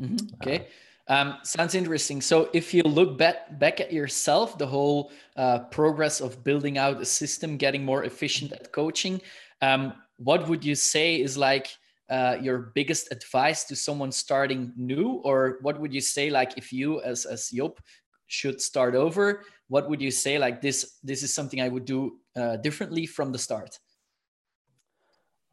mm-hmm. 0.00 0.16
okay 0.34 0.60
uh, 0.60 0.64
um, 1.08 1.38
sounds 1.42 1.74
interesting. 1.74 2.20
So, 2.20 2.50
if 2.52 2.74
you 2.74 2.82
look 2.82 3.16
back 3.16 3.58
back 3.58 3.80
at 3.80 3.92
yourself, 3.92 4.58
the 4.58 4.66
whole 4.66 5.10
uh, 5.36 5.60
progress 5.70 6.20
of 6.20 6.44
building 6.44 6.76
out 6.76 7.00
a 7.00 7.04
system, 7.04 7.56
getting 7.56 7.84
more 7.84 8.04
efficient 8.04 8.52
at 8.52 8.72
coaching, 8.72 9.20
um, 9.62 9.94
what 10.18 10.48
would 10.48 10.64
you 10.64 10.74
say 10.74 11.20
is 11.20 11.38
like 11.38 11.68
uh, 12.10 12.36
your 12.40 12.72
biggest 12.74 13.10
advice 13.10 13.64
to 13.64 13.76
someone 13.76 14.12
starting 14.12 14.72
new, 14.76 15.20
or 15.24 15.58
what 15.62 15.80
would 15.80 15.94
you 15.94 16.00
say 16.00 16.28
like 16.30 16.56
if 16.58 16.72
you 16.72 17.00
as 17.00 17.24
as 17.24 17.50
Job 17.50 17.78
should 18.26 18.60
start 18.60 18.94
over? 18.94 19.44
What 19.68 19.88
would 19.88 20.02
you 20.02 20.10
say 20.10 20.38
like 20.38 20.60
this? 20.60 20.98
This 21.02 21.22
is 21.22 21.32
something 21.32 21.60
I 21.60 21.68
would 21.68 21.86
do 21.86 22.18
uh, 22.36 22.56
differently 22.56 23.06
from 23.06 23.32
the 23.32 23.38
start. 23.38 23.78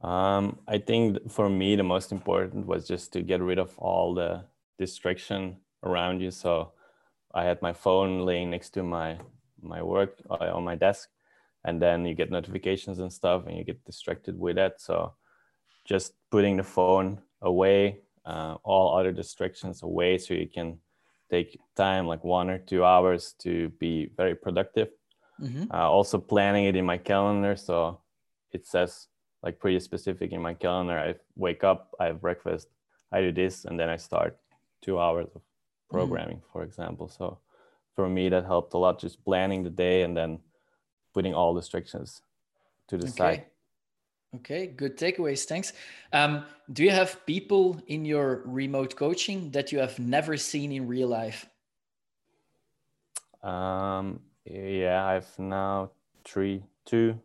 Um, 0.01 0.59
I 0.67 0.77
think 0.77 1.31
for 1.31 1.49
me 1.49 1.75
the 1.75 1.83
most 1.83 2.11
important 2.11 2.67
was 2.67 2.87
just 2.87 3.13
to 3.13 3.21
get 3.21 3.41
rid 3.41 3.57
of 3.57 3.77
all 3.79 4.13
the 4.13 4.43
distraction 4.77 5.57
around 5.83 6.21
you. 6.21 6.31
So 6.31 6.71
I 7.33 7.43
had 7.43 7.61
my 7.61 7.73
phone 7.73 8.25
laying 8.25 8.49
next 8.49 8.71
to 8.71 8.83
my 8.83 9.19
my 9.61 9.81
work 9.81 10.21
uh, 10.29 10.51
on 10.53 10.63
my 10.63 10.75
desk, 10.75 11.09
and 11.63 11.81
then 11.81 12.05
you 12.05 12.13
get 12.13 12.31
notifications 12.31 12.99
and 12.99 13.11
stuff, 13.11 13.47
and 13.47 13.57
you 13.57 13.63
get 13.63 13.83
distracted 13.85 14.37
with 14.37 14.55
that. 14.57 14.79
So 14.79 15.13
just 15.85 16.13
putting 16.29 16.57
the 16.57 16.63
phone 16.63 17.21
away, 17.41 18.01
uh, 18.25 18.55
all 18.63 18.97
other 18.97 19.11
distractions 19.11 19.83
away, 19.83 20.17
so 20.17 20.33
you 20.33 20.47
can 20.47 20.79
take 21.29 21.59
time 21.75 22.07
like 22.07 22.23
one 22.23 22.49
or 22.49 22.59
two 22.59 22.83
hours 22.83 23.33
to 23.39 23.69
be 23.79 24.11
very 24.15 24.35
productive. 24.35 24.89
Mm-hmm. 25.41 25.65
Uh, 25.73 25.89
also 25.89 26.17
planning 26.17 26.65
it 26.65 26.75
in 26.75 26.85
my 26.85 26.97
calendar, 26.97 27.55
so 27.55 28.01
it 28.51 28.65
says 28.67 29.07
like 29.43 29.59
pretty 29.59 29.79
specific 29.79 30.31
in 30.31 30.41
my 30.41 30.53
calendar. 30.53 30.97
I 30.97 31.15
wake 31.35 31.63
up, 31.63 31.91
I 31.99 32.05
have 32.05 32.21
breakfast, 32.21 32.67
I 33.11 33.21
do 33.21 33.31
this, 33.31 33.65
and 33.65 33.79
then 33.79 33.89
I 33.89 33.97
start 33.97 34.37
two 34.85 34.99
hours 34.99 35.25
of 35.33 35.41
mm-hmm. 35.41 35.97
programming, 35.97 36.37
mm. 36.37 36.51
for 36.53 36.63
example. 36.63 37.07
So 37.07 37.39
for 37.95 38.07
me, 38.07 38.29
that 38.29 38.45
helped 38.45 38.73
a 38.73 38.77
lot, 38.77 38.99
just 38.99 39.23
planning 39.25 39.63
the 39.63 39.69
day 39.69 40.03
and 40.03 40.15
then 40.15 40.39
putting 41.13 41.33
all 41.33 41.53
distractions 41.55 42.21
to 42.87 42.97
the 42.97 43.07
okay. 43.07 43.17
side. 43.17 43.45
Okay, 44.35 44.67
good 44.67 44.97
takeaways. 44.97 45.45
Thanks. 45.45 45.71
Um, 46.11 46.45
do 46.71 46.83
you 46.83 46.91
have 46.91 47.25
people 47.25 47.81
in 47.87 48.03
your 48.03 48.43
remote 48.45 48.95
coaching 48.95 49.49
that 49.51 49.71
you 49.71 49.79
have 49.79 49.97
never 49.97 50.35
seen 50.35 50.71
in 50.71 50.87
real 50.87 51.07
life? 51.07 51.47
Um, 53.41 54.19
yeah, 54.43 55.05
I've 55.05 55.39
now 55.39 55.91
three, 56.25 56.63
two, 56.85 57.17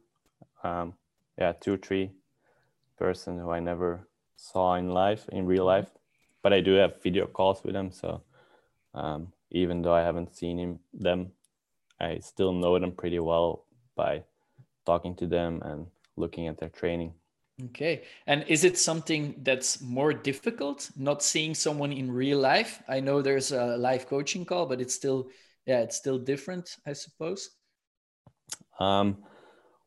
um, 0.62 0.94
yeah, 1.36 1.52
two, 1.52 1.78
three 1.78 2.12
person 2.96 3.38
who 3.38 3.50
I 3.50 3.58
never 3.58 4.06
saw 4.36 4.74
in 4.74 4.90
life, 4.90 5.28
in 5.32 5.46
real 5.46 5.66
mm-hmm. 5.66 5.84
life 5.84 5.90
but 6.42 6.52
I 6.52 6.60
do 6.60 6.74
have 6.74 7.02
video 7.02 7.26
calls 7.26 7.62
with 7.64 7.74
them. 7.74 7.90
So 7.92 8.22
um, 8.94 9.32
even 9.50 9.82
though 9.82 9.94
I 9.94 10.02
haven't 10.02 10.34
seen 10.34 10.58
him, 10.58 10.78
them, 10.92 11.32
I 12.00 12.18
still 12.20 12.52
know 12.52 12.78
them 12.78 12.92
pretty 12.92 13.18
well 13.18 13.66
by 13.96 14.24
talking 14.86 15.14
to 15.16 15.26
them 15.26 15.60
and 15.62 15.86
looking 16.16 16.48
at 16.48 16.58
their 16.58 16.70
training. 16.70 17.14
Okay. 17.66 18.04
And 18.26 18.44
is 18.48 18.64
it 18.64 18.78
something 18.78 19.34
that's 19.42 19.82
more 19.82 20.14
difficult 20.14 20.90
not 20.96 21.22
seeing 21.22 21.54
someone 21.54 21.92
in 21.92 22.10
real 22.10 22.38
life? 22.38 22.82
I 22.88 23.00
know 23.00 23.20
there's 23.20 23.52
a 23.52 23.76
live 23.76 24.06
coaching 24.06 24.46
call, 24.46 24.66
but 24.66 24.80
it's 24.80 24.94
still, 24.94 25.28
yeah, 25.66 25.80
it's 25.80 25.96
still 25.96 26.18
different, 26.18 26.76
I 26.86 26.94
suppose. 26.94 27.50
Um, 28.78 29.18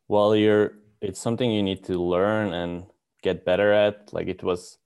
well, 0.07 0.35
you're, 0.35 0.73
it's 1.01 1.19
something 1.19 1.51
you 1.51 1.63
need 1.63 1.83
to 1.85 1.99
learn 1.99 2.53
and 2.53 2.85
get 3.23 3.43
better 3.43 3.73
at. 3.73 4.13
Like 4.13 4.27
it 4.27 4.43
was 4.43 4.77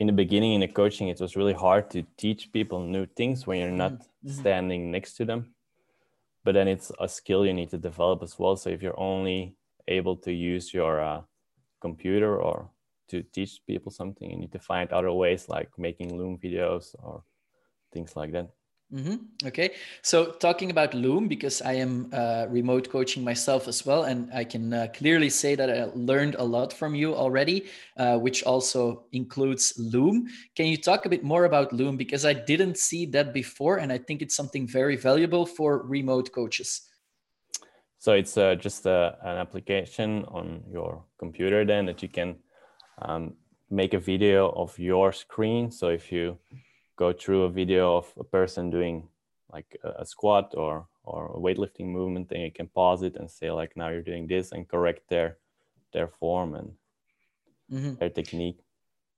in 0.00 0.06
the 0.06 0.12
beginning 0.12 0.54
in 0.54 0.60
the 0.62 0.68
coaching 0.68 1.08
it 1.08 1.20
was 1.20 1.36
really 1.36 1.52
hard 1.52 1.90
to 1.90 2.02
teach 2.16 2.52
people 2.52 2.80
new 2.80 3.06
things 3.06 3.46
when 3.46 3.60
you're 3.60 3.70
not 3.84 3.92
mm-hmm. 3.92 4.30
standing 4.30 4.90
next 4.90 5.14
to 5.18 5.24
them. 5.24 5.54
But 6.42 6.54
then 6.54 6.68
it's 6.68 6.90
a 6.98 7.06
skill 7.06 7.44
you 7.46 7.52
need 7.52 7.70
to 7.70 7.78
develop 7.78 8.22
as 8.22 8.38
well. 8.38 8.56
So 8.56 8.70
if 8.70 8.82
you're 8.82 8.98
only 8.98 9.56
able 9.86 10.16
to 10.16 10.32
use 10.32 10.72
your 10.72 11.00
uh, 11.00 11.20
computer 11.80 12.36
or 12.36 12.70
to 13.10 13.22
teach 13.22 13.60
people 13.66 13.90
something 13.90 14.30
you 14.30 14.36
need 14.36 14.52
to 14.52 14.58
find 14.58 14.90
other 14.92 15.12
ways 15.12 15.48
like 15.48 15.68
making 15.76 16.16
loom 16.16 16.38
videos 16.38 16.94
or 17.02 17.24
things 17.92 18.14
like 18.14 18.32
that 18.32 18.48
Mm-hmm. 18.92 19.46
Okay. 19.46 19.70
So, 20.02 20.32
talking 20.32 20.72
about 20.72 20.94
Loom, 20.94 21.28
because 21.28 21.62
I 21.62 21.74
am 21.74 22.10
uh, 22.12 22.46
remote 22.48 22.90
coaching 22.90 23.22
myself 23.22 23.68
as 23.68 23.86
well, 23.86 24.02
and 24.02 24.28
I 24.34 24.42
can 24.42 24.74
uh, 24.74 24.88
clearly 24.92 25.30
say 25.30 25.54
that 25.54 25.70
I 25.70 25.84
learned 25.94 26.34
a 26.34 26.42
lot 26.42 26.72
from 26.72 26.96
you 26.96 27.14
already, 27.14 27.66
uh, 27.96 28.18
which 28.18 28.42
also 28.42 29.04
includes 29.12 29.74
Loom. 29.78 30.26
Can 30.56 30.66
you 30.66 30.76
talk 30.76 31.06
a 31.06 31.08
bit 31.08 31.22
more 31.22 31.44
about 31.44 31.72
Loom? 31.72 31.96
Because 31.96 32.24
I 32.24 32.32
didn't 32.32 32.78
see 32.78 33.06
that 33.06 33.32
before, 33.32 33.76
and 33.76 33.92
I 33.92 33.98
think 33.98 34.22
it's 34.22 34.34
something 34.34 34.66
very 34.66 34.96
valuable 34.96 35.46
for 35.46 35.86
remote 35.86 36.32
coaches. 36.32 36.82
So, 37.98 38.14
it's 38.14 38.36
uh, 38.36 38.56
just 38.56 38.86
a, 38.86 38.90
uh, 38.90 39.14
an 39.22 39.36
application 39.36 40.24
on 40.24 40.64
your 40.68 41.04
computer 41.16 41.64
then 41.64 41.86
that 41.86 42.02
you 42.02 42.08
can 42.08 42.38
um, 43.00 43.34
make 43.70 43.94
a 43.94 44.00
video 44.00 44.50
of 44.50 44.76
your 44.80 45.12
screen. 45.12 45.70
So, 45.70 45.90
if 45.90 46.10
you 46.10 46.38
go 47.00 47.12
through 47.14 47.44
a 47.44 47.56
video 47.60 47.96
of 47.96 48.06
a 48.18 48.24
person 48.24 48.68
doing 48.68 49.08
like 49.50 49.70
a, 49.82 50.04
squat 50.04 50.54
or 50.54 50.86
or 51.02 51.20
a 51.36 51.40
weightlifting 51.44 51.86
movement 51.86 52.28
then 52.28 52.40
you 52.40 52.52
can 52.52 52.68
pause 52.68 53.02
it 53.02 53.16
and 53.16 53.28
say 53.30 53.50
like 53.50 53.72
now 53.74 53.88
you're 53.88 54.10
doing 54.12 54.26
this 54.26 54.52
and 54.52 54.68
correct 54.68 55.02
their 55.08 55.38
their 55.94 56.08
form 56.20 56.54
and 56.54 56.68
mm-hmm. 57.72 57.94
their 57.98 58.10
technique. 58.10 58.60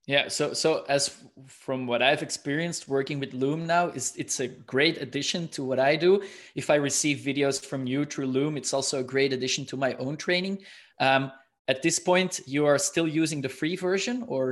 Yeah 0.07 0.29
so 0.29 0.53
so 0.53 0.69
as 0.97 1.03
from 1.47 1.79
what 1.87 2.01
i've 2.01 2.23
experienced 2.29 2.87
working 2.87 3.17
with 3.19 3.31
loom 3.43 3.59
now 3.75 3.85
is 3.99 4.05
it's 4.23 4.39
a 4.39 4.47
great 4.73 4.95
addition 5.05 5.41
to 5.55 5.63
what 5.69 5.79
i 5.79 5.93
do. 5.95 6.11
If 6.55 6.69
i 6.69 6.77
receive 6.89 7.17
videos 7.31 7.57
from 7.69 7.81
you 7.91 8.05
through 8.05 8.29
loom 8.37 8.57
it's 8.61 8.73
also 8.73 8.95
a 8.99 9.07
great 9.13 9.31
addition 9.37 9.65
to 9.71 9.75
my 9.85 9.91
own 10.03 10.15
training. 10.25 10.55
Um, 10.99 11.31
at 11.67 11.81
this 11.81 11.99
point 11.99 12.41
you 12.45 12.65
are 12.65 12.79
still 12.79 13.09
using 13.21 13.41
the 13.41 13.53
free 13.59 13.75
version 13.75 14.23
or? 14.27 14.43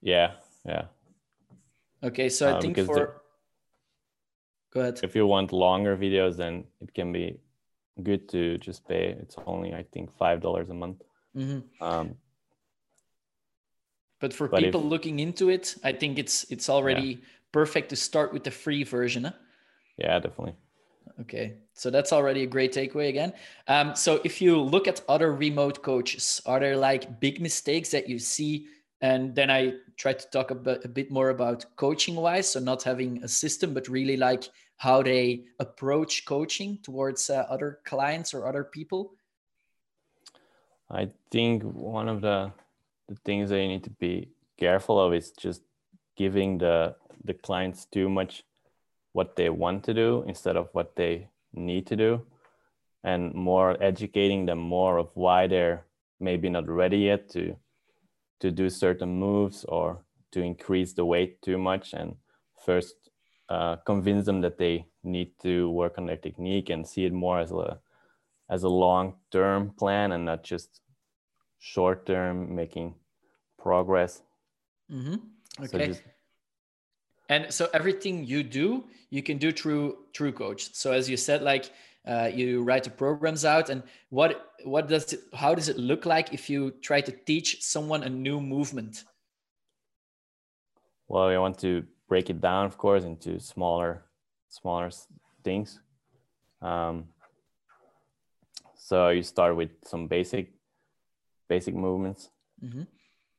Yeah 0.00 0.30
yeah 0.64 0.84
Okay, 2.02 2.28
so 2.28 2.48
I 2.48 2.52
um, 2.52 2.60
think 2.60 2.78
for 2.78 3.22
go 4.72 4.80
ahead. 4.80 5.00
If 5.02 5.14
you 5.16 5.26
want 5.26 5.52
longer 5.52 5.96
videos, 5.96 6.36
then 6.36 6.64
it 6.80 6.94
can 6.94 7.12
be 7.12 7.40
good 8.02 8.28
to 8.30 8.58
just 8.58 8.86
pay. 8.86 9.16
It's 9.20 9.36
only 9.46 9.74
I 9.74 9.84
think 9.92 10.10
five 10.16 10.40
dollars 10.40 10.70
a 10.70 10.74
month. 10.74 11.02
Mm-hmm. 11.36 11.82
Um, 11.82 12.14
but 14.20 14.32
for 14.32 14.48
but 14.48 14.62
people 14.62 14.80
if, 14.80 14.86
looking 14.86 15.18
into 15.18 15.48
it, 15.48 15.74
I 15.82 15.92
think 15.92 16.18
it's 16.18 16.44
it's 16.50 16.68
already 16.68 17.08
yeah. 17.08 17.16
perfect 17.52 17.90
to 17.90 17.96
start 17.96 18.32
with 18.32 18.44
the 18.44 18.50
free 18.50 18.84
version. 18.84 19.24
Huh? 19.24 19.32
Yeah, 19.96 20.18
definitely. 20.18 20.54
Okay, 21.20 21.54
so 21.72 21.90
that's 21.90 22.12
already 22.12 22.44
a 22.44 22.46
great 22.46 22.72
takeaway 22.72 23.08
again. 23.08 23.32
Um, 23.66 23.96
so 23.96 24.20
if 24.22 24.40
you 24.40 24.60
look 24.60 24.86
at 24.86 25.02
other 25.08 25.32
remote 25.32 25.82
coaches, 25.82 26.40
are 26.46 26.60
there 26.60 26.76
like 26.76 27.18
big 27.18 27.40
mistakes 27.40 27.90
that 27.90 28.08
you 28.08 28.20
see 28.20 28.68
and 29.00 29.34
then 29.34 29.50
i 29.50 29.72
try 29.96 30.12
to 30.12 30.26
talk 30.30 30.50
a 30.50 30.54
bit, 30.54 30.84
a 30.84 30.88
bit 30.88 31.10
more 31.10 31.30
about 31.30 31.64
coaching 31.76 32.16
wise 32.16 32.50
so 32.50 32.60
not 32.60 32.82
having 32.82 33.22
a 33.22 33.28
system 33.28 33.74
but 33.74 33.88
really 33.88 34.16
like 34.16 34.48
how 34.78 35.02
they 35.02 35.44
approach 35.58 36.24
coaching 36.24 36.78
towards 36.82 37.30
uh, 37.30 37.44
other 37.50 37.80
clients 37.84 38.32
or 38.32 38.46
other 38.46 38.64
people. 38.64 39.12
I 40.90 41.10
think 41.30 41.62
one 41.64 42.08
of 42.08 42.22
the 42.22 42.52
the 43.08 43.16
things 43.24 43.50
that 43.50 43.60
you 43.60 43.68
need 43.68 43.84
to 43.84 43.90
be 43.90 44.28
careful 44.56 45.00
of 45.00 45.12
is 45.12 45.32
just 45.32 45.62
giving 46.16 46.58
the 46.58 46.94
the 47.24 47.34
clients 47.34 47.86
too 47.86 48.08
much 48.08 48.44
what 49.12 49.34
they 49.34 49.50
want 49.50 49.84
to 49.84 49.94
do 49.94 50.24
instead 50.26 50.56
of 50.56 50.68
what 50.72 50.94
they 50.94 51.28
need 51.52 51.86
to 51.86 51.96
do 51.96 52.22
and 53.02 53.34
more 53.34 53.76
educating 53.82 54.46
them 54.46 54.58
more 54.58 54.98
of 54.98 55.10
why 55.14 55.46
they're 55.46 55.84
maybe 56.20 56.48
not 56.48 56.68
ready 56.68 56.98
yet 56.98 57.28
to 57.30 57.56
to 58.40 58.50
do 58.50 58.70
certain 58.70 59.18
moves 59.18 59.64
or 59.64 60.04
to 60.32 60.42
increase 60.42 60.92
the 60.92 61.04
weight 61.04 61.40
too 61.42 61.58
much 61.58 61.92
and 61.92 62.16
first 62.64 62.94
uh, 63.48 63.76
convince 63.76 64.26
them 64.26 64.40
that 64.42 64.58
they 64.58 64.86
need 65.02 65.32
to 65.42 65.70
work 65.70 65.96
on 65.98 66.06
their 66.06 66.16
technique 66.16 66.70
and 66.70 66.86
see 66.86 67.04
it 67.04 67.12
more 67.12 67.40
as 67.40 67.50
a 67.50 67.78
as 68.50 68.62
a 68.62 68.68
long 68.68 69.14
term 69.30 69.70
plan 69.78 70.12
and 70.12 70.24
not 70.24 70.42
just 70.42 70.80
short 71.58 72.06
term 72.06 72.54
making 72.54 72.94
progress. 73.58 74.22
Mm-hmm. 74.90 75.16
okay. 75.64 75.66
so 75.70 75.86
just... 75.86 76.02
and 77.28 77.52
so 77.52 77.68
everything 77.74 78.24
you 78.24 78.42
do 78.42 78.84
you 79.10 79.22
can 79.22 79.36
do 79.38 79.52
through 79.52 79.98
through 80.14 80.32
TrueCoach 80.32 80.74
so 80.74 80.92
as 80.92 81.10
you 81.10 81.16
said 81.16 81.42
like 81.42 81.70
uh, 82.08 82.30
you 82.34 82.62
write 82.62 82.84
the 82.84 82.90
programs 82.90 83.44
out 83.44 83.68
and 83.68 83.82
what 84.08 84.54
what 84.64 84.88
does 84.88 85.12
it 85.12 85.20
how 85.34 85.54
does 85.54 85.68
it 85.68 85.76
look 85.76 86.06
like 86.06 86.32
if 86.32 86.48
you 86.48 86.70
try 86.80 87.00
to 87.02 87.12
teach 87.12 87.62
someone 87.62 88.02
a 88.02 88.08
new 88.08 88.40
movement? 88.40 89.04
Well 91.06 91.30
you 91.30 91.40
want 91.40 91.58
to 91.58 91.84
break 92.08 92.30
it 92.30 92.40
down 92.40 92.64
of 92.64 92.78
course 92.78 93.04
into 93.04 93.38
smaller 93.38 94.04
smaller 94.48 94.90
things. 95.44 95.80
Um, 96.62 97.04
so 98.74 99.10
you 99.10 99.22
start 99.22 99.54
with 99.54 99.70
some 99.84 100.08
basic 100.08 100.52
basic 101.46 101.74
movements 101.74 102.30
mm-hmm. 102.64 102.82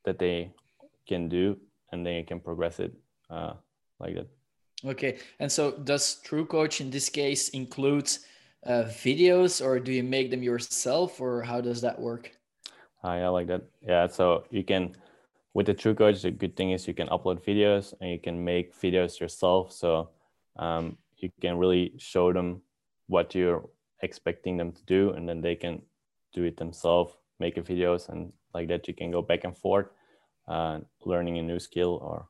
that 0.05 0.19
they 0.19 0.51
can 1.07 1.27
do 1.27 1.57
and 1.91 2.05
then 2.05 2.13
you 2.13 2.23
can 2.23 2.39
progress 2.39 2.79
it 2.79 2.93
uh, 3.31 3.53
like 3.99 4.13
that. 4.13 4.27
Okay 4.85 5.17
and 5.39 5.51
so 5.51 5.71
does 5.71 6.21
true 6.23 6.45
coach 6.45 6.81
in 6.81 6.91
this 6.91 7.09
case 7.09 7.49
includes 7.49 8.19
uh, 8.65 8.83
videos 8.87 9.63
or 9.65 9.79
do 9.79 9.91
you 9.91 10.03
make 10.03 10.29
them 10.29 10.43
yourself 10.43 11.21
or 11.21 11.41
how 11.41 11.61
does 11.61 11.81
that 11.81 11.99
work 11.99 12.31
uh, 13.03 13.13
yeah 13.13 13.29
like 13.29 13.47
that 13.47 13.63
yeah 13.81 14.07
so 14.07 14.43
you 14.49 14.63
can 14.63 14.95
with 15.53 15.65
the 15.65 15.73
TrueCoach 15.73 16.21
the 16.21 16.31
good 16.31 16.55
thing 16.55 16.71
is 16.71 16.87
you 16.87 16.93
can 16.93 17.07
upload 17.07 17.43
videos 17.43 17.93
and 18.01 18.11
you 18.11 18.19
can 18.19 18.43
make 18.43 18.75
videos 18.75 19.19
yourself 19.19 19.71
so 19.71 20.09
um, 20.57 20.97
you 21.17 21.31
can 21.41 21.57
really 21.57 21.93
show 21.97 22.33
them 22.33 22.61
what 23.07 23.33
you're 23.33 23.67
expecting 24.01 24.57
them 24.57 24.71
to 24.71 24.83
do 24.85 25.11
and 25.11 25.27
then 25.27 25.41
they 25.41 25.55
can 25.55 25.81
do 26.33 26.43
it 26.43 26.57
themselves 26.57 27.13
make 27.39 27.57
a 27.57 27.61
videos 27.61 28.09
and 28.09 28.31
like 28.53 28.67
that 28.67 28.87
you 28.87 28.93
can 28.93 29.11
go 29.11 29.21
back 29.21 29.43
and 29.43 29.57
forth 29.57 29.87
uh, 30.47 30.79
learning 31.05 31.37
a 31.37 31.41
new 31.41 31.59
skill 31.59 31.99
or 32.01 32.27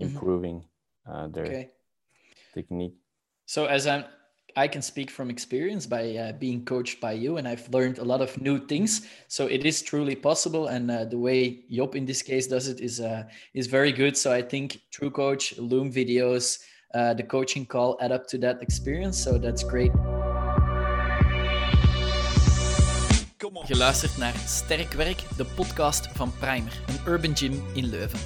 mm-hmm. 0.00 0.04
improving 0.04 0.64
mm-hmm. 1.06 1.12
uh, 1.12 1.28
their 1.28 1.46
okay. 1.46 1.70
technique 2.54 2.94
so 3.44 3.66
as 3.66 3.86
i'm 3.86 4.04
I 4.58 4.66
can 4.68 4.80
speak 4.80 5.10
from 5.10 5.28
experience 5.28 5.86
by 5.86 6.16
uh, 6.16 6.32
being 6.32 6.64
coached 6.64 6.98
by 6.98 7.12
you, 7.12 7.36
and 7.36 7.46
I've 7.46 7.68
learned 7.68 7.98
a 7.98 8.04
lot 8.04 8.22
of 8.22 8.40
new 8.40 8.58
things. 8.58 9.06
So 9.28 9.46
it 9.46 9.66
is 9.66 9.82
truly 9.82 10.16
possible, 10.16 10.68
and 10.68 10.90
uh, 10.90 11.04
the 11.04 11.18
way 11.18 11.60
Job 11.70 11.94
in 11.94 12.06
this 12.06 12.22
case 12.22 12.46
does 12.46 12.66
it 12.66 12.80
is 12.80 12.98
uh, 12.98 13.24
is 13.52 13.66
very 13.66 13.92
good. 13.92 14.16
So 14.16 14.32
I 14.32 14.40
think 14.40 14.80
True 14.90 15.10
Coach, 15.10 15.58
Loom 15.58 15.92
videos, 15.92 16.58
uh, 16.94 17.12
the 17.12 17.22
coaching 17.22 17.66
call 17.66 17.98
add 18.00 18.12
up 18.12 18.26
to 18.28 18.38
that 18.38 18.62
experience. 18.62 19.22
So 19.22 19.38
that's 19.38 19.62
great. 19.62 19.92
Je 23.66 23.76
luistert 23.76 24.16
naar 24.16 24.34
Sterk 24.46 24.92
Werk, 24.92 25.22
de 25.36 25.44
podcast 25.44 26.08
van 26.14 26.32
Primer, 26.38 26.82
een 26.86 27.12
urban 27.12 27.36
gym 27.36 27.62
in 27.74 27.86
Leuven. 27.86 28.18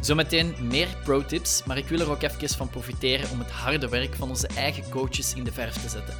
Zometeen 0.00 0.54
meer 0.62 0.88
pro-tips, 1.04 1.62
maar 1.64 1.76
ik 1.76 1.88
wil 1.88 2.00
er 2.00 2.10
ook 2.10 2.22
even 2.22 2.48
van 2.48 2.70
profiteren 2.70 3.30
om 3.30 3.38
het 3.38 3.50
harde 3.50 3.88
werk 3.88 4.14
van 4.14 4.28
onze 4.28 4.46
eigen 4.46 4.90
coaches 4.90 5.34
in 5.34 5.44
de 5.44 5.52
verf 5.52 5.82
te 5.82 5.88
zetten. 5.88 6.14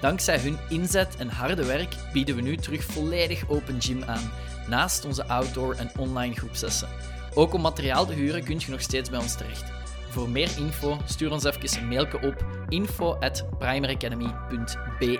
Dankzij 0.00 0.38
hun 0.38 0.58
inzet 0.68 1.16
en 1.16 1.28
harde 1.28 1.64
werk 1.64 1.94
bieden 2.12 2.36
we 2.36 2.42
nu 2.42 2.56
terug 2.56 2.84
volledig 2.84 3.48
open 3.48 3.82
gym 3.82 4.04
aan, 4.04 4.30
naast 4.68 5.04
onze 5.04 5.26
outdoor 5.26 5.74
en 5.74 5.90
online 5.96 6.34
groepsessen. 6.34 6.88
Ook 7.34 7.54
om 7.54 7.60
materiaal 7.60 8.06
te 8.06 8.12
huren 8.12 8.44
kun 8.44 8.58
je 8.58 8.70
nog 8.70 8.80
steeds 8.80 9.10
bij 9.10 9.18
ons 9.18 9.36
terecht. 9.36 9.64
Voor 10.08 10.28
meer 10.28 10.50
info 10.58 10.98
stuur 11.04 11.30
ons 11.30 11.44
even 11.44 11.78
een 11.78 11.88
mailje 11.88 12.20
op 12.20 12.44
info@primeracademy.be. 12.68 15.18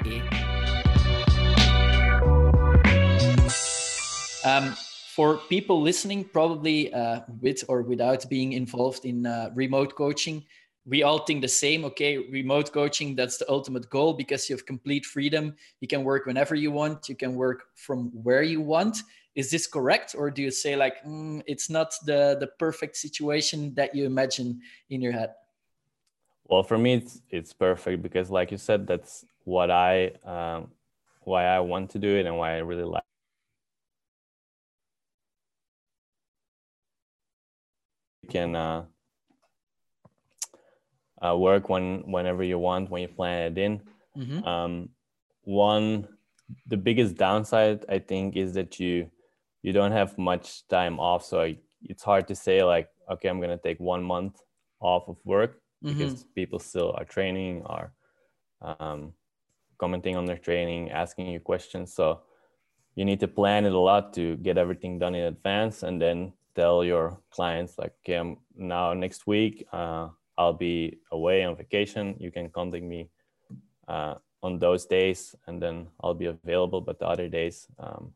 Um, 4.47 4.75
for 5.21 5.37
people 5.51 5.83
listening, 5.83 6.25
probably 6.25 6.91
uh, 6.95 7.21
with 7.43 7.63
or 7.69 7.83
without 7.83 8.27
being 8.31 8.55
involved 8.55 9.05
in 9.05 9.27
uh, 9.27 9.51
remote 9.55 9.95
coaching, 9.95 10.43
we 10.87 11.03
all 11.03 11.19
think 11.27 11.43
the 11.43 11.55
same. 11.65 11.85
Okay, 11.85 12.17
remote 12.17 12.73
coaching, 12.73 13.15
that's 13.15 13.37
the 13.37 13.45
ultimate 13.51 13.91
goal 13.91 14.15
because 14.15 14.49
you 14.49 14.57
have 14.57 14.65
complete 14.65 15.05
freedom. 15.05 15.55
You 15.83 15.89
can 15.89 16.05
work 16.05 16.25
whenever 16.25 16.55
you 16.55 16.71
want, 16.71 17.07
you 17.11 17.17
can 17.17 17.35
work 17.35 17.65
from 17.75 18.09
where 18.15 18.43
you 18.43 18.63
want. 18.63 19.03
Is 19.35 19.51
this 19.51 19.67
correct? 19.67 20.15
Or 20.17 20.31
do 20.31 20.41
you 20.41 20.51
say, 20.51 20.75
like, 20.75 21.05
mm, 21.05 21.43
it's 21.47 21.69
not 21.69 21.93
the, 22.07 22.39
the 22.41 22.47
perfect 22.59 22.97
situation 22.97 23.75
that 23.75 23.95
you 23.95 24.07
imagine 24.07 24.63
in 24.89 25.03
your 25.03 25.13
head? 25.13 25.35
Well, 26.47 26.63
for 26.63 26.79
me, 26.79 26.95
it's, 26.95 27.21
it's 27.29 27.53
perfect 27.53 28.01
because, 28.03 28.31
like 28.31 28.51
you 28.51 28.57
said, 28.57 28.87
that's 28.87 29.27
what 29.45 29.71
I, 29.71 30.13
um, 30.25 30.69
why 31.21 31.45
I 31.45 31.61
want 31.61 31.91
to 31.91 31.99
do 31.99 32.17
it 32.17 32.25
and 32.25 32.39
why 32.39 32.55
I 32.55 32.61
really 32.61 32.85
like 32.85 33.03
can 38.31 38.57
uh, 38.57 38.85
uh, 41.25 41.37
work 41.37 41.69
when 41.69 42.11
whenever 42.11 42.43
you 42.43 42.59
want 42.59 42.91
when 42.91 43.03
you 43.03 43.09
plan 43.09 43.53
it 43.53 43.59
in. 43.59 43.83
Mm-hmm. 44.17 44.45
Um, 44.45 44.89
one, 45.43 46.09
the 46.67 46.77
biggest 46.77 47.17
downside 47.17 47.85
I 47.89 47.99
think 47.99 48.37
is 48.37 48.55
that 48.55 48.81
you 48.81 49.11
you 49.63 49.73
don't 49.73 49.93
have 49.93 50.17
much 50.17 50.67
time 50.69 50.99
off, 50.99 51.25
so 51.25 51.55
it's 51.83 52.03
hard 52.03 52.29
to 52.29 52.35
say 52.35 52.63
like, 52.63 52.89
okay, 53.11 53.29
I'm 53.29 53.41
gonna 53.41 53.59
take 53.59 53.81
one 53.81 54.03
month 54.03 54.41
off 54.81 55.09
of 55.09 55.17
work 55.25 55.61
mm-hmm. 55.85 55.99
because 55.99 56.25
people 56.35 56.59
still 56.59 56.95
are 56.97 57.05
training, 57.05 57.63
are 57.67 57.93
um, 58.63 59.13
commenting 59.79 60.17
on 60.17 60.25
their 60.25 60.39
training, 60.39 60.91
asking 60.91 61.27
you 61.29 61.41
questions. 61.41 61.95
So 61.95 62.23
you 62.95 63.05
need 63.05 63.21
to 63.21 63.29
plan 63.29 63.67
it 63.67 63.73
a 63.73 63.79
lot 63.79 64.13
to 64.15 64.37
get 64.37 64.59
everything 64.59 64.99
done 64.99 65.15
in 65.15 65.25
advance, 65.25 65.83
and 65.83 66.01
then 66.01 66.33
tell 66.55 66.85
your 66.85 67.19
clients 67.31 67.79
like 67.79 67.93
okay 68.03 68.15
I'm 68.15 68.37
now 68.57 68.93
next 68.93 69.27
week 69.27 69.67
uh, 69.73 70.09
i'll 70.37 70.53
be 70.53 70.99
away 71.13 71.45
on 71.45 71.57
vacation 71.57 72.15
you 72.19 72.31
can 72.31 72.49
contact 72.49 72.85
me 72.85 73.09
uh, 73.89 74.15
on 74.43 74.59
those 74.59 74.87
days 74.87 75.35
and 75.47 75.63
then 75.63 75.87
i'll 76.03 76.15
be 76.15 76.27
available 76.27 76.81
but 76.81 76.99
the 76.99 77.07
other 77.07 77.29
days 77.29 77.67
um, 77.79 78.13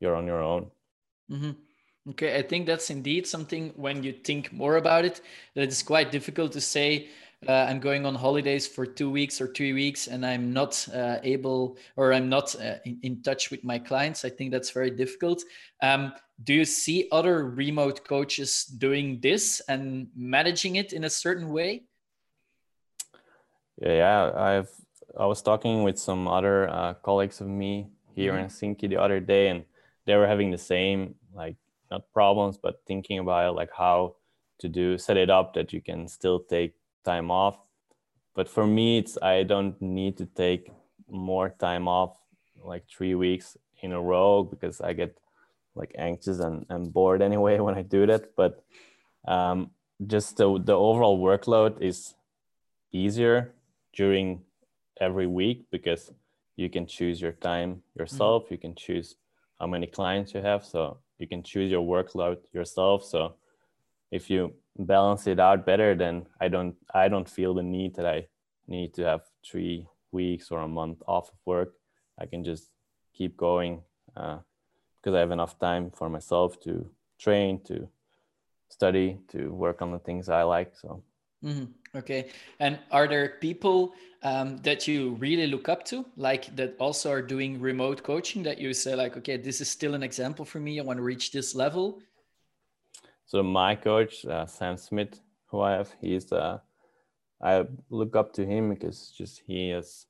you're 0.00 0.16
on 0.16 0.26
your 0.26 0.42
own 0.42 0.70
mm-hmm. 1.30 1.52
okay 2.10 2.36
i 2.36 2.42
think 2.42 2.66
that's 2.66 2.90
indeed 2.90 3.26
something 3.26 3.72
when 3.76 4.02
you 4.02 4.12
think 4.12 4.52
more 4.52 4.76
about 4.76 5.04
it 5.04 5.20
that 5.54 5.62
it's 5.62 5.82
quite 5.82 6.10
difficult 6.10 6.52
to 6.52 6.60
say 6.60 7.08
uh, 7.48 7.66
I'm 7.68 7.80
going 7.80 8.06
on 8.06 8.14
holidays 8.14 8.66
for 8.66 8.86
two 8.86 9.10
weeks 9.10 9.40
or 9.40 9.48
three 9.48 9.72
weeks 9.72 10.06
and 10.06 10.24
I'm 10.24 10.52
not 10.52 10.86
uh, 10.94 11.18
able 11.22 11.76
or 11.96 12.12
I'm 12.12 12.28
not 12.28 12.54
uh, 12.56 12.76
in, 12.84 12.98
in, 13.02 13.22
touch 13.22 13.50
with 13.50 13.64
my 13.64 13.78
clients. 13.78 14.24
I 14.24 14.30
think 14.30 14.52
that's 14.52 14.70
very 14.70 14.90
difficult. 14.90 15.42
Um, 15.82 16.12
do 16.44 16.54
you 16.54 16.64
see 16.64 17.08
other 17.10 17.48
remote 17.48 18.04
coaches 18.04 18.64
doing 18.64 19.20
this 19.20 19.60
and 19.68 20.08
managing 20.16 20.76
it 20.76 20.92
in 20.92 21.04
a 21.04 21.10
certain 21.10 21.48
way? 21.48 21.84
Yeah, 23.80 24.30
I've 24.36 24.70
I 25.18 25.26
was 25.26 25.42
talking 25.42 25.82
with 25.82 25.98
some 25.98 26.26
other 26.26 26.68
uh, 26.70 26.94
colleagues 26.94 27.40
of 27.40 27.46
me 27.48 27.88
here 28.14 28.32
mm-hmm. 28.32 28.44
in 28.44 28.46
Helsinki 28.46 28.88
the 28.88 28.96
other 28.96 29.20
day, 29.20 29.48
and 29.48 29.64
they 30.06 30.16
were 30.16 30.26
having 30.26 30.50
the 30.50 30.58
same 30.58 31.16
like 31.34 31.56
not 31.90 32.10
problems, 32.12 32.56
but 32.56 32.80
thinking 32.86 33.18
about 33.18 33.54
like 33.54 33.70
how 33.76 34.16
to 34.60 34.68
do 34.68 34.96
set 34.96 35.16
it 35.16 35.28
up 35.28 35.54
that 35.54 35.72
you 35.72 35.80
can 35.82 36.08
still 36.08 36.40
take 36.40 36.74
time 37.04 37.30
off. 37.30 37.58
But 38.34 38.48
for 38.48 38.66
me, 38.66 38.98
it's 38.98 39.18
I 39.20 39.42
don't 39.42 39.80
need 39.80 40.16
to 40.18 40.26
take 40.26 40.70
more 41.08 41.50
time 41.50 41.86
off, 41.88 42.16
like 42.64 42.84
three 42.88 43.14
weeks 43.14 43.56
in 43.82 43.92
a 43.92 44.00
row, 44.00 44.42
because 44.42 44.80
I 44.80 44.92
get 44.92 45.18
like 45.74 45.94
anxious 45.98 46.38
and, 46.40 46.66
and 46.68 46.92
bored 46.92 47.22
anyway 47.22 47.58
when 47.58 47.74
I 47.74 47.82
do 47.82 48.06
that. 48.06 48.36
But 48.36 48.64
um, 49.26 49.70
just 50.06 50.36
the, 50.36 50.58
the 50.58 50.72
overall 50.72 51.18
workload 51.18 51.80
is 51.80 52.14
easier 52.92 53.54
during 53.94 54.42
every 55.00 55.26
week 55.26 55.66
because 55.70 56.12
you 56.56 56.68
can 56.68 56.86
choose 56.86 57.20
your 57.20 57.32
time 57.32 57.82
yourself. 57.98 58.44
Mm-hmm. 58.44 58.54
You 58.54 58.58
can 58.58 58.74
choose 58.74 59.16
how 59.58 59.66
many 59.66 59.86
clients 59.86 60.34
you 60.34 60.40
have. 60.40 60.64
So 60.64 60.98
you 61.18 61.26
can 61.26 61.42
choose 61.42 61.70
your 61.70 61.82
workload 61.82 62.38
yourself. 62.52 63.04
So 63.04 63.34
if 64.10 64.28
you 64.28 64.54
balance 64.78 65.26
it 65.26 65.38
out 65.38 65.66
better, 65.66 65.94
then 65.94 66.26
I 66.40 66.48
don't 66.48 66.74
I 66.94 67.08
don't 67.08 67.28
feel 67.28 67.54
the 67.54 67.62
need 67.62 67.94
that 67.96 68.06
I 68.06 68.26
need 68.66 68.94
to 68.94 69.04
have 69.04 69.22
three 69.44 69.86
weeks 70.12 70.50
or 70.50 70.60
a 70.60 70.68
month 70.68 71.02
off 71.06 71.28
of 71.28 71.38
work. 71.44 71.74
I 72.18 72.26
can 72.26 72.44
just 72.44 72.70
keep 73.14 73.36
going 73.36 73.82
uh, 74.16 74.38
because 75.00 75.14
I 75.16 75.20
have 75.20 75.30
enough 75.30 75.58
time 75.58 75.90
for 75.90 76.08
myself 76.08 76.60
to 76.60 76.88
train, 77.18 77.60
to 77.64 77.88
study, 78.68 79.18
to 79.28 79.52
work 79.52 79.82
on 79.82 79.92
the 79.92 79.98
things 79.98 80.28
I 80.28 80.42
like. 80.42 80.76
So. 80.76 81.02
Mm-hmm. 81.44 81.64
Okay. 81.98 82.30
And 82.60 82.78
are 82.90 83.08
there 83.08 83.36
people 83.40 83.94
um, 84.22 84.58
that 84.58 84.86
you 84.86 85.16
really 85.18 85.46
look 85.46 85.68
up 85.68 85.84
to, 85.86 86.06
like 86.16 86.54
that 86.56 86.76
also 86.78 87.10
are 87.10 87.22
doing 87.22 87.60
remote 87.60 88.02
coaching 88.02 88.42
that 88.44 88.58
you 88.58 88.72
say, 88.72 88.94
like, 88.94 89.16
okay, 89.16 89.36
this 89.36 89.60
is 89.60 89.68
still 89.68 89.94
an 89.94 90.02
example 90.02 90.44
for 90.44 90.60
me. 90.60 90.80
I 90.80 90.84
want 90.84 90.98
to 90.98 91.02
reach 91.02 91.32
this 91.32 91.54
level? 91.54 92.00
So, 93.32 93.42
my 93.42 93.76
coach, 93.76 94.26
uh, 94.26 94.44
Sam 94.44 94.76
Smith, 94.76 95.18
who 95.46 95.62
I 95.62 95.72
have, 95.72 95.90
he's, 96.02 96.30
uh, 96.30 96.58
I 97.40 97.64
look 97.88 98.14
up 98.14 98.34
to 98.34 98.44
him 98.44 98.68
because 98.68 99.10
just 99.16 99.40
he 99.46 99.70
has 99.70 100.04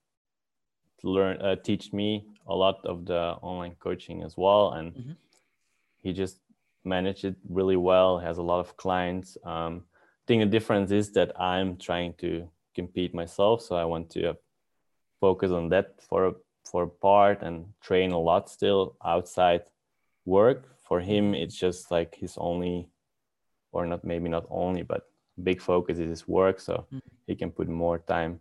learned, 1.05 1.41
uh, 1.41 1.55
teach 1.55 1.93
me 1.93 2.27
a 2.49 2.55
lot 2.57 2.85
of 2.85 3.07
the 3.07 3.37
online 3.41 3.77
coaching 3.79 4.25
as 4.25 4.37
well. 4.37 4.73
And 4.73 4.93
mm-hmm. 4.93 5.13
he 6.03 6.13
just 6.13 6.41
managed 6.83 7.25
it 7.25 7.37
really 7.49 7.77
well, 7.77 8.19
has 8.19 8.39
a 8.39 8.43
lot 8.43 8.59
of 8.59 8.77
clients. 8.77 9.39
Um, 9.45 9.85
I 9.95 10.25
think 10.27 10.43
the 10.43 10.59
difference 10.59 10.91
is 10.91 11.13
that 11.13 11.41
I'm 11.41 11.77
trying 11.77 12.15
to 12.15 12.49
compete 12.75 13.15
myself, 13.15 13.63
so 13.63 13.77
I 13.77 13.85
want 13.85 14.11
to 14.15 14.37
focus 15.21 15.53
on 15.53 15.69
that 15.69 15.95
for 16.09 16.35
for 16.65 16.89
part 16.89 17.43
and 17.43 17.67
train 17.81 18.11
a 18.11 18.19
lot 18.19 18.51
still 18.51 18.97
outside 19.05 19.63
work. 20.25 20.77
For 20.89 20.99
him, 20.99 21.37
it's 21.37 21.57
just 21.57 21.93
like 21.93 22.17
his 22.17 22.37
only, 22.37 22.89
or 23.73 23.87
not 23.87 24.05
maybe 24.05 24.29
not 24.29 24.47
only, 24.51 24.83
but 24.83 25.09
big 25.43 25.61
focus 25.61 25.99
is 25.99 26.11
his 26.11 26.29
work, 26.29 26.61
so 26.61 26.87
mm. 26.93 27.01
he 27.27 27.35
can 27.35 27.51
put 27.51 27.69
more 27.69 27.99
time 27.99 28.41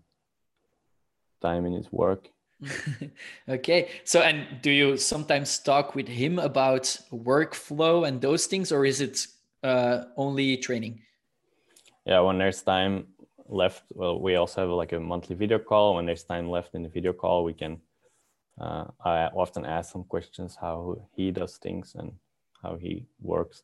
time 1.42 1.66
in 1.66 1.74
his 1.74 1.92
work. 1.92 2.30
okay 3.50 3.90
so 4.04 4.22
and 4.22 4.62
do 4.62 4.70
you 4.70 4.98
sometimes 4.98 5.58
talk 5.60 5.96
with 5.96 6.08
him 6.08 6.38
about 6.38 6.84
workflow 7.12 8.08
and 8.08 8.22
those 8.22 8.46
things 8.46 8.72
or 8.72 8.86
is 8.86 9.02
it 9.02 9.26
uh, 9.64 10.04
only 10.16 10.58
training 10.58 11.02
yeah 12.06 12.20
when 12.20 12.38
there's 12.38 12.62
time 12.62 13.08
left 13.48 13.84
well 13.96 14.20
we 14.20 14.36
also 14.36 14.62
have 14.62 14.70
like 14.70 14.94
a 14.94 15.00
monthly 15.00 15.36
video 15.36 15.58
call 15.58 15.96
when 15.96 16.06
there's 16.06 16.24
time 16.24 16.50
left 16.50 16.76
in 16.76 16.84
the 16.84 16.90
video 16.90 17.12
call 17.12 17.44
we 17.44 17.54
can 17.54 17.80
uh, 18.60 18.86
i 19.04 19.26
often 19.34 19.66
ask 19.66 19.92
some 19.92 20.04
questions 20.04 20.56
how 20.60 20.96
he 21.16 21.32
does 21.32 21.58
things 21.58 21.96
and 21.96 22.12
how 22.62 22.76
he 22.76 23.06
works 23.22 23.64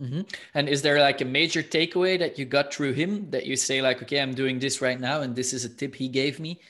mm-hmm. 0.00 0.22
and 0.54 0.68
is 0.68 0.82
there 0.82 1.00
like 1.00 1.20
a 1.20 1.24
major 1.24 1.62
takeaway 1.62 2.18
that 2.18 2.38
you 2.38 2.44
got 2.44 2.72
through 2.72 2.92
him 2.92 3.30
that 3.30 3.46
you 3.46 3.56
say 3.56 3.82
like 3.82 4.02
okay 4.02 4.20
i'm 4.20 4.34
doing 4.34 4.58
this 4.58 4.80
right 4.80 5.00
now 5.00 5.20
and 5.20 5.34
this 5.34 5.52
is 5.52 5.64
a 5.64 5.68
tip 5.68 5.94
he 5.94 6.08
gave 6.08 6.40
me 6.40 6.60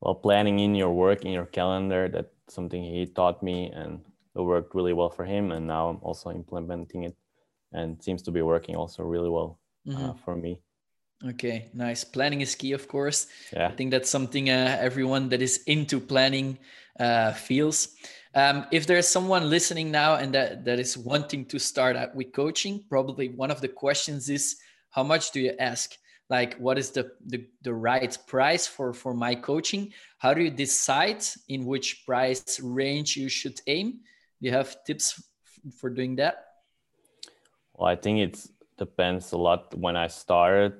well 0.00 0.14
planning 0.14 0.58
in 0.58 0.74
your 0.74 0.92
work 0.92 1.24
in 1.24 1.32
your 1.32 1.46
calendar 1.46 2.08
that's 2.08 2.28
something 2.48 2.82
he 2.82 3.06
taught 3.06 3.42
me 3.42 3.70
and 3.74 4.00
it 4.34 4.40
worked 4.40 4.74
really 4.74 4.92
well 4.92 5.10
for 5.10 5.24
him 5.24 5.52
and 5.52 5.66
now 5.66 5.88
i'm 5.88 5.98
also 6.02 6.30
implementing 6.30 7.04
it 7.04 7.16
and 7.72 8.02
seems 8.02 8.22
to 8.22 8.30
be 8.30 8.42
working 8.42 8.76
also 8.76 9.02
really 9.02 9.28
well 9.28 9.58
uh, 9.88 9.92
mm-hmm. 9.92 10.10
uh, 10.10 10.14
for 10.24 10.36
me. 10.36 10.60
Okay, 11.24 11.70
nice. 11.72 12.04
Planning 12.04 12.42
is 12.42 12.54
key, 12.54 12.72
of 12.72 12.88
course. 12.88 13.26
Yeah. 13.52 13.68
I 13.68 13.72
think 13.72 13.90
that's 13.90 14.10
something 14.10 14.50
uh, 14.50 14.76
everyone 14.80 15.30
that 15.30 15.40
is 15.40 15.62
into 15.66 15.98
planning 15.98 16.58
uh, 17.00 17.32
feels. 17.32 17.88
Um, 18.36 18.66
if 18.70 18.86
there's 18.86 19.08
someone 19.08 19.48
listening 19.48 19.90
now 19.90 20.16
and 20.16 20.34
that, 20.34 20.62
that 20.66 20.78
is 20.78 20.98
wanting 20.98 21.46
to 21.46 21.58
start 21.58 21.96
out 21.96 22.14
with 22.14 22.32
coaching, 22.32 22.84
probably 22.86 23.30
one 23.30 23.50
of 23.50 23.62
the 23.62 23.68
questions 23.68 24.28
is 24.28 24.56
how 24.90 25.02
much 25.02 25.30
do 25.30 25.40
you 25.40 25.54
ask? 25.58 25.96
Like, 26.28 26.54
what 26.56 26.76
is 26.76 26.90
the, 26.90 27.12
the, 27.24 27.46
the 27.62 27.72
right 27.72 28.16
price 28.26 28.66
for, 28.66 28.92
for 28.92 29.14
my 29.14 29.34
coaching? 29.34 29.90
How 30.18 30.34
do 30.34 30.42
you 30.42 30.50
decide 30.50 31.24
in 31.48 31.64
which 31.64 32.04
price 32.04 32.60
range 32.60 33.16
you 33.16 33.30
should 33.30 33.58
aim? 33.66 34.00
Do 34.42 34.48
you 34.48 34.52
have 34.52 34.84
tips 34.84 35.22
for 35.80 35.88
doing 35.88 36.16
that? 36.16 36.44
Well, 37.72 37.88
I 37.88 37.96
think 37.96 38.18
it 38.18 38.46
depends 38.76 39.32
a 39.32 39.38
lot. 39.38 39.74
When 39.74 39.96
I 39.96 40.08
started, 40.08 40.74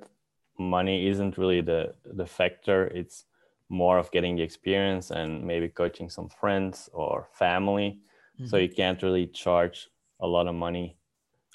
money 0.59 1.09
isn't 1.09 1.39
really 1.39 1.63
the 1.63 1.95
the 2.05 2.27
factor. 2.27 2.87
It's 2.87 3.25
more 3.69 3.99
of 3.99 4.11
getting 4.11 4.37
the 4.37 4.43
experience 4.43 5.11
and 5.11 5.45
maybe 5.45 5.69
coaching 5.69 6.09
some 6.09 6.29
friends 6.29 6.89
or 6.93 7.29
family. 7.33 8.01
Mm-hmm. 8.39 8.47
So 8.47 8.57
you 8.57 8.69
can't 8.69 9.03
really 9.03 9.27
charge 9.27 9.89
a 10.21 10.27
lot 10.27 10.47
of 10.47 10.55
money 10.55 10.97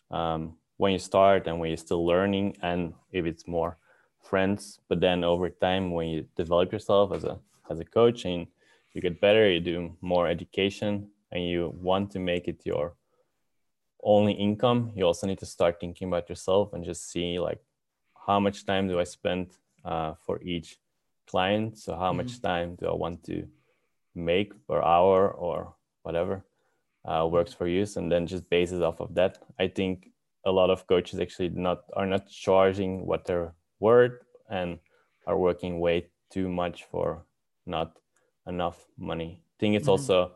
um, 0.09 0.57
when 0.77 0.91
you 0.91 0.99
start 0.99 1.47
and 1.47 1.59
when 1.59 1.69
you're 1.69 1.77
still 1.77 2.05
learning, 2.05 2.57
and 2.61 2.93
if 3.11 3.25
it's 3.25 3.47
more 3.47 3.77
friends. 4.21 4.79
But 4.89 4.99
then 4.99 5.23
over 5.23 5.49
time, 5.49 5.91
when 5.91 6.09
you 6.09 6.27
develop 6.35 6.71
yourself 6.71 7.13
as 7.13 7.23
a 7.23 7.39
as 7.69 7.79
a 7.79 7.85
coach 7.85 8.25
and 8.25 8.47
you 8.93 9.01
get 9.01 9.21
better, 9.21 9.49
you 9.49 9.61
do 9.61 9.95
more 10.01 10.27
education, 10.27 11.09
and 11.31 11.45
you 11.45 11.73
want 11.81 12.11
to 12.11 12.19
make 12.19 12.47
it 12.47 12.61
your 12.65 12.95
only 14.03 14.33
income, 14.33 14.91
you 14.95 15.05
also 15.05 15.27
need 15.27 15.39
to 15.39 15.45
start 15.45 15.79
thinking 15.79 16.07
about 16.07 16.27
yourself 16.27 16.73
and 16.73 16.83
just 16.83 17.09
see 17.11 17.39
like 17.39 17.59
how 18.27 18.39
much 18.39 18.65
time 18.65 18.87
do 18.87 18.99
I 18.99 19.03
spend 19.03 19.51
uh, 19.85 20.13
for 20.25 20.41
each 20.41 20.79
client. 21.31 21.77
So 21.77 21.95
how 21.95 22.09
mm-hmm. 22.09 22.17
much 22.17 22.41
time 22.41 22.75
do 22.75 22.87
I 22.87 22.95
want 22.95 23.23
to 23.25 23.47
make 24.13 24.51
per 24.67 24.81
hour 24.81 25.31
or 25.31 25.75
whatever 26.03 26.43
uh, 27.05 27.27
works 27.31 27.53
for 27.53 27.67
you, 27.67 27.85
and 27.95 28.11
then 28.11 28.27
just 28.27 28.49
base 28.49 28.71
it 28.71 28.83
off 28.83 28.99
of 28.99 29.15
that. 29.15 29.37
I 29.59 29.67
think 29.67 30.11
a 30.45 30.51
lot 30.51 30.69
of 30.69 30.87
coaches 30.87 31.19
actually 31.19 31.49
not 31.49 31.83
are 31.95 32.05
not 32.05 32.29
charging 32.29 33.05
what 33.05 33.25
they're 33.25 33.53
worth 33.79 34.19
and 34.49 34.79
are 35.25 35.37
working 35.37 35.79
way 35.79 36.07
too 36.31 36.49
much 36.49 36.83
for 36.91 37.25
not 37.65 37.97
enough 38.47 38.77
money. 38.97 39.41
I 39.41 39.55
think 39.59 39.75
it's 39.75 39.83
mm-hmm. 39.83 39.91
also 39.91 40.31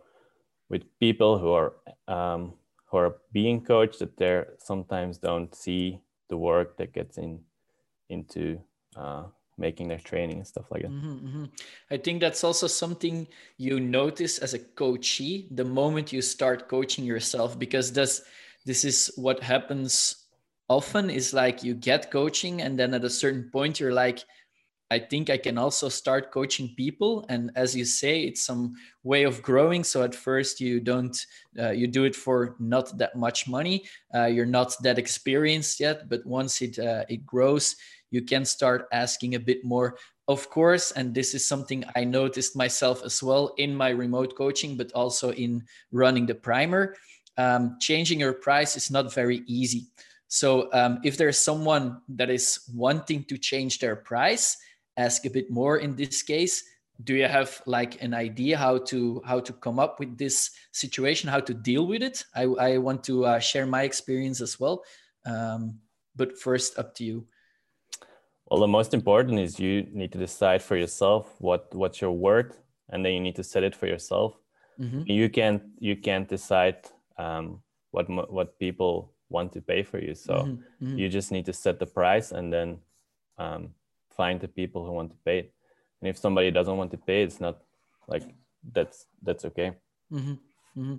with 0.69 0.83
people 0.99 1.37
who 1.37 1.51
are 1.51 1.73
um, 2.07 2.53
who 2.89 2.97
are 2.97 3.17
being 3.31 3.61
coached 3.61 3.99
that 3.99 4.17
they 4.17 4.43
sometimes 4.59 5.17
don't 5.17 5.53
see 5.53 5.99
the 6.29 6.37
work 6.37 6.77
that 6.77 6.93
gets 6.93 7.17
in 7.17 7.39
into 8.09 8.59
uh, 8.95 9.25
making 9.57 9.87
their 9.87 9.99
training 9.99 10.37
and 10.37 10.47
stuff 10.47 10.65
like 10.71 10.81
that. 10.81 10.91
Mm-hmm, 10.91 11.27
mm-hmm. 11.27 11.45
I 11.91 11.97
think 11.97 12.19
that's 12.19 12.43
also 12.43 12.67
something 12.67 13.27
you 13.57 13.79
notice 13.79 14.39
as 14.39 14.53
a 14.53 14.59
coachee 14.59 15.47
the 15.51 15.65
moment 15.65 16.11
you 16.11 16.21
start 16.21 16.67
coaching 16.67 17.05
yourself 17.05 17.57
because 17.57 17.93
this 17.93 18.21
this 18.65 18.83
is 18.83 19.11
what 19.15 19.41
happens 19.41 20.25
often 20.67 21.09
is 21.09 21.33
like 21.33 21.63
you 21.63 21.73
get 21.75 22.11
coaching 22.11 22.61
and 22.61 22.77
then 22.77 22.93
at 22.93 23.03
a 23.03 23.09
certain 23.09 23.49
point 23.51 23.79
you're 23.79 23.93
like 23.93 24.23
I 24.91 24.99
think 24.99 25.31
I 25.31 25.37
can 25.37 25.57
also 25.57 25.89
start 25.89 26.31
coaching 26.31 26.73
people. 26.77 27.25
And 27.27 27.51
as 27.55 27.75
you 27.75 27.85
say, 27.85 28.21
it's 28.21 28.43
some 28.43 28.75
way 29.03 29.23
of 29.23 29.41
growing. 29.41 29.83
So 29.83 30.03
at 30.03 30.13
first 30.13 30.61
you 30.61 30.79
don't, 30.79 31.17
uh, 31.57 31.71
you 31.71 31.87
do 31.87 32.03
it 32.03 32.15
for 32.15 32.55
not 32.59 32.95
that 32.99 33.15
much 33.15 33.47
money. 33.47 33.85
Uh, 34.13 34.25
you're 34.25 34.45
not 34.45 34.75
that 34.83 34.99
experienced 34.99 35.79
yet, 35.79 36.07
but 36.07 36.23
once 36.25 36.61
it 36.61 36.77
uh, 36.77 37.03
it 37.09 37.25
grows, 37.25 37.75
you 38.15 38.21
can 38.21 38.45
start 38.45 38.87
asking 38.91 39.35
a 39.35 39.39
bit 39.39 39.63
more. 39.63 39.97
Of 40.27 40.49
course, 40.49 40.91
and 40.91 41.13
this 41.13 41.35
is 41.35 41.45
something 41.45 41.83
I 41.95 42.03
noticed 42.03 42.55
myself 42.55 43.03
as 43.03 43.21
well 43.21 43.53
in 43.57 43.75
my 43.75 43.89
remote 43.89 44.35
coaching, 44.35 44.77
but 44.77 44.91
also 44.93 45.31
in 45.33 45.63
running 45.91 46.25
the 46.25 46.33
primer. 46.33 46.95
Um, 47.37 47.77
changing 47.79 48.19
your 48.19 48.33
price 48.33 48.75
is 48.75 48.89
not 48.89 49.13
very 49.13 49.43
easy. 49.45 49.85
So 50.27 50.71
um, 50.73 50.99
if 51.03 51.17
there's 51.17 51.37
someone 51.37 52.01
that 52.17 52.31
is 52.31 52.65
wanting 52.73 53.25
to 53.25 53.37
change 53.37 53.79
their 53.79 53.95
price, 53.95 54.57
ask 54.97 55.25
a 55.25 55.29
bit 55.29 55.51
more 55.51 55.77
in 55.77 55.95
this 55.95 56.23
case 56.23 56.63
do 57.03 57.13
you 57.13 57.27
have 57.27 57.61
like 57.65 58.01
an 58.01 58.13
idea 58.13 58.57
how 58.57 58.77
to 58.77 59.21
how 59.25 59.39
to 59.39 59.51
come 59.51 59.79
up 59.79 59.99
with 59.99 60.17
this 60.17 60.51
situation 60.71 61.29
how 61.29 61.39
to 61.39 61.53
deal 61.53 61.85
with 61.85 62.01
it 62.01 62.23
i, 62.35 62.43
I 62.43 62.77
want 62.77 63.03
to 63.05 63.25
uh, 63.25 63.39
share 63.39 63.65
my 63.65 63.83
experience 63.83 64.39
as 64.39 64.59
well 64.59 64.83
um, 65.25 65.79
but 66.15 66.39
first 66.39 66.79
up 66.79 66.95
to 66.95 67.03
you 67.03 67.27
well 68.47 68.59
the 68.59 68.67
most 68.67 68.93
important 68.93 69.39
is 69.39 69.59
you 69.59 69.87
need 69.91 70.11
to 70.11 70.17
decide 70.17 70.61
for 70.61 70.75
yourself 70.75 71.35
what 71.39 71.73
what's 71.73 72.01
your 72.01 72.11
worth 72.11 72.61
and 72.89 73.03
then 73.03 73.13
you 73.13 73.19
need 73.19 73.35
to 73.35 73.43
set 73.43 73.63
it 73.63 73.75
for 73.75 73.87
yourself 73.87 74.37
mm-hmm. 74.79 75.01
you 75.05 75.29
can't 75.29 75.63
you 75.79 75.95
can't 75.95 76.27
decide 76.27 76.77
um, 77.17 77.61
what 77.91 78.09
what 78.31 78.59
people 78.59 79.13
want 79.29 79.51
to 79.53 79.61
pay 79.61 79.83
for 79.83 79.99
you 79.99 80.13
so 80.13 80.33
mm-hmm. 80.33 80.85
Mm-hmm. 80.85 80.97
you 80.97 81.09
just 81.09 81.31
need 81.31 81.45
to 81.45 81.53
set 81.53 81.79
the 81.79 81.85
price 81.85 82.31
and 82.31 82.53
then 82.53 82.77
um, 83.37 83.69
find 84.09 84.39
the 84.39 84.47
people 84.47 84.85
who 84.85 84.91
want 84.91 85.11
to 85.11 85.17
pay 85.25 85.39
it 85.39 85.53
and 86.01 86.09
if 86.09 86.17
somebody 86.17 86.51
doesn't 86.51 86.77
want 86.77 86.91
to 86.91 86.97
pay 86.97 87.23
it's 87.23 87.39
not 87.39 87.61
like 88.07 88.23
that's 88.71 89.07
that's 89.23 89.45
okay 89.45 89.73
mm-hmm. 90.11 90.33
Mm-hmm. 90.77 90.95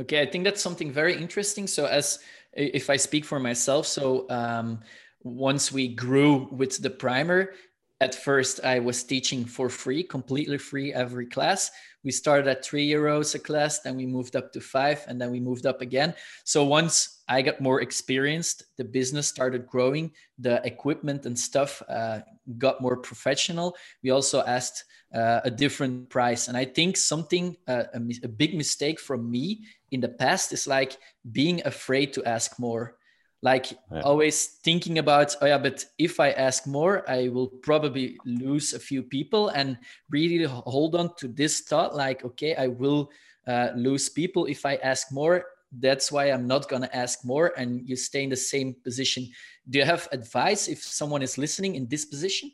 okay 0.00 0.22
i 0.22 0.26
think 0.26 0.44
that's 0.44 0.62
something 0.62 0.90
very 0.90 1.16
interesting 1.16 1.66
so 1.66 1.86
as 1.86 2.18
if 2.52 2.90
i 2.90 2.96
speak 2.96 3.24
for 3.24 3.38
myself 3.38 3.86
so 3.86 4.26
um, 4.30 4.80
once 5.28 5.70
we 5.70 5.88
grew 5.88 6.48
with 6.50 6.80
the 6.82 6.90
primer 6.90 7.52
at 8.00 8.14
first 8.14 8.60
i 8.64 8.78
was 8.78 9.02
teaching 9.02 9.44
for 9.44 9.68
free 9.68 10.02
completely 10.02 10.58
free 10.58 10.92
every 10.92 11.26
class. 11.26 11.70
We 12.04 12.12
started 12.12 12.46
at 12.46 12.64
three 12.64 12.88
euros 12.88 13.34
a 13.34 13.38
class 13.38 13.80
then 13.80 13.96
we 13.96 14.06
moved 14.06 14.36
up 14.36 14.52
to 14.52 14.60
five 14.60 15.04
and 15.08 15.20
then 15.20 15.30
we 15.30 15.40
moved 15.40 15.66
up 15.66 15.80
again. 15.80 16.14
So 16.44 16.64
once 16.64 17.22
i 17.28 17.42
got 17.42 17.60
more 17.60 17.80
experienced 17.80 18.64
the 18.76 18.84
business 18.84 19.26
started 19.26 19.66
growing 19.66 20.12
the 20.38 20.64
equipment 20.64 21.26
and 21.26 21.38
stuff 21.38 21.82
uh, 21.88 22.20
got 22.56 22.80
more 22.80 22.96
professional. 22.96 23.76
We 24.02 24.10
also 24.10 24.42
asked 24.44 24.84
uh, 25.14 25.40
a 25.44 25.50
different 25.50 26.08
price. 26.08 26.48
And 26.48 26.56
i 26.56 26.64
think 26.64 26.96
something 26.96 27.56
uh, 27.66 27.84
a, 27.94 28.00
a 28.22 28.28
big 28.28 28.54
mistake 28.54 29.00
from 29.00 29.30
me 29.30 29.64
in 29.90 30.00
the 30.00 30.08
past 30.08 30.52
is 30.52 30.66
like 30.66 30.96
being 31.32 31.62
afraid 31.66 32.12
to 32.12 32.24
ask 32.24 32.58
more 32.60 32.96
like 33.42 33.72
yeah. 33.92 34.00
always 34.00 34.58
thinking 34.64 34.98
about 34.98 35.34
oh 35.40 35.46
yeah 35.46 35.58
but 35.58 35.84
if 35.98 36.18
i 36.18 36.30
ask 36.30 36.66
more 36.66 37.08
i 37.08 37.28
will 37.28 37.46
probably 37.62 38.18
lose 38.24 38.72
a 38.72 38.78
few 38.78 39.02
people. 39.02 39.48
And 39.50 39.78
really 40.10 40.44
hold 40.44 40.94
on 40.94 41.14
to 41.16 41.28
this 41.28 41.60
thought 41.60 41.94
like 41.94 42.24
okay 42.24 42.54
i 42.56 42.66
will 42.66 43.10
uh, 43.46 43.70
lose 43.76 44.08
people 44.08 44.46
if 44.46 44.66
i 44.66 44.76
ask 44.76 45.12
more. 45.12 45.44
That's 45.70 46.10
why 46.10 46.30
i'm 46.32 46.46
not 46.46 46.68
going 46.68 46.82
to 46.82 46.96
ask 46.96 47.24
more 47.24 47.52
and 47.56 47.86
you 47.88 47.94
stay 47.94 48.24
in 48.24 48.30
the 48.30 48.36
same 48.36 48.74
position. 48.82 49.28
Do 49.68 49.78
you 49.78 49.84
have 49.84 50.08
advice 50.12 50.66
if 50.66 50.82
someone 50.82 51.22
is 51.22 51.38
listening 51.38 51.76
in 51.76 51.86
this 51.86 52.04
position? 52.04 52.52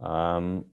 Um 0.00 0.64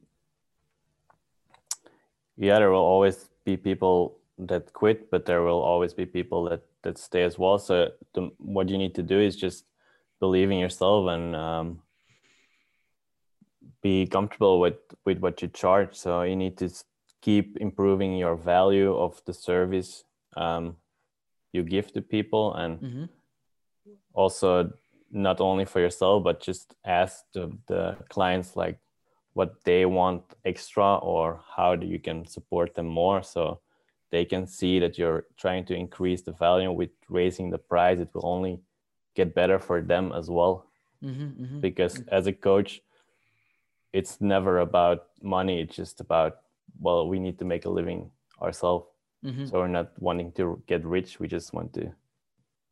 yeah 2.38 2.60
there 2.60 2.72
will 2.72 2.84
always 2.84 3.30
be 3.44 3.58
people 3.58 4.20
that 4.38 4.72
quit 4.74 5.10
but 5.10 5.26
there 5.26 5.42
will 5.42 5.62
always 5.62 5.94
be 5.94 6.06
people 6.06 6.44
that 6.50 6.62
that 6.86 6.98
stay 6.98 7.24
as 7.24 7.38
well. 7.38 7.60
So 7.60 7.90
the, 8.14 8.32
what 8.38 8.70
you 8.70 8.78
need 8.78 8.96
to 8.96 9.04
do 9.04 9.20
is 9.20 9.36
just 9.36 9.66
believe 10.20 10.50
in 10.50 10.58
yourself 10.58 11.10
and 11.10 11.36
um, 11.36 11.82
be 13.84 14.08
comfortable 14.08 14.60
with 14.60 14.80
with 15.06 15.20
what 15.20 15.42
you 15.42 15.50
charge. 15.50 15.96
So 15.96 16.22
you 16.22 16.36
need 16.36 16.58
to 16.58 16.70
keep 17.22 17.58
improving 17.58 18.16
your 18.16 18.36
value 18.36 18.96
of 18.96 19.22
the 19.26 19.34
service 19.34 20.04
um, 20.38 20.78
you 21.52 21.64
give 21.64 21.92
to 21.94 22.02
people, 22.02 22.54
and 22.54 22.80
mm-hmm. 22.80 23.06
also 24.14 24.72
not 25.12 25.40
only 25.40 25.66
for 25.66 25.80
yourself, 25.80 26.24
but 26.24 26.42
just 26.42 26.76
ask 26.86 27.24
the, 27.34 27.58
the 27.68 27.96
clients 28.10 28.56
like 28.56 28.78
what 29.34 29.64
they 29.64 29.86
want 29.86 30.24
extra 30.44 30.98
or 30.98 31.42
how 31.56 31.76
do 31.76 31.88
you 31.88 32.00
can 32.00 32.26
support 32.26 32.76
them 32.76 32.88
more. 32.88 33.24
So 33.24 33.60
they 34.12 34.26
can 34.26 34.48
see 34.48 34.80
that 34.80 34.98
you're 34.98 35.26
trying 35.38 35.66
to 35.66 35.76
increase 35.76 36.22
the 36.22 36.32
value 36.32 36.72
with 36.72 36.90
raising 37.10 37.50
the 37.50 37.58
price 37.58 38.00
it 38.00 38.10
will 38.14 38.26
only 38.26 38.60
get 39.16 39.34
better 39.34 39.60
for 39.60 39.82
them 39.82 40.12
as 40.12 40.30
well 40.30 40.68
mm-hmm, 41.04 41.44
mm-hmm. 41.44 41.60
because 41.60 42.04
as 42.10 42.28
a 42.28 42.34
coach 42.34 42.82
it's 43.94 44.20
never 44.20 44.60
about 44.60 45.08
money 45.22 45.62
it's 45.62 45.76
just 45.76 46.00
about 46.02 46.38
well 46.80 47.08
we 47.08 47.20
need 47.20 47.40
to 47.40 47.46
make 47.46 47.66
a 47.66 47.70
living 47.70 48.12
ourselves 48.42 48.86
mm-hmm. 49.24 49.46
so 49.46 49.60
we're 49.60 49.68
not 49.68 49.92
wanting 50.00 50.32
to 50.34 50.62
get 50.68 50.86
rich 50.86 51.20
we 51.20 51.28
just 51.28 51.54
want 51.54 51.74
to 51.74 51.92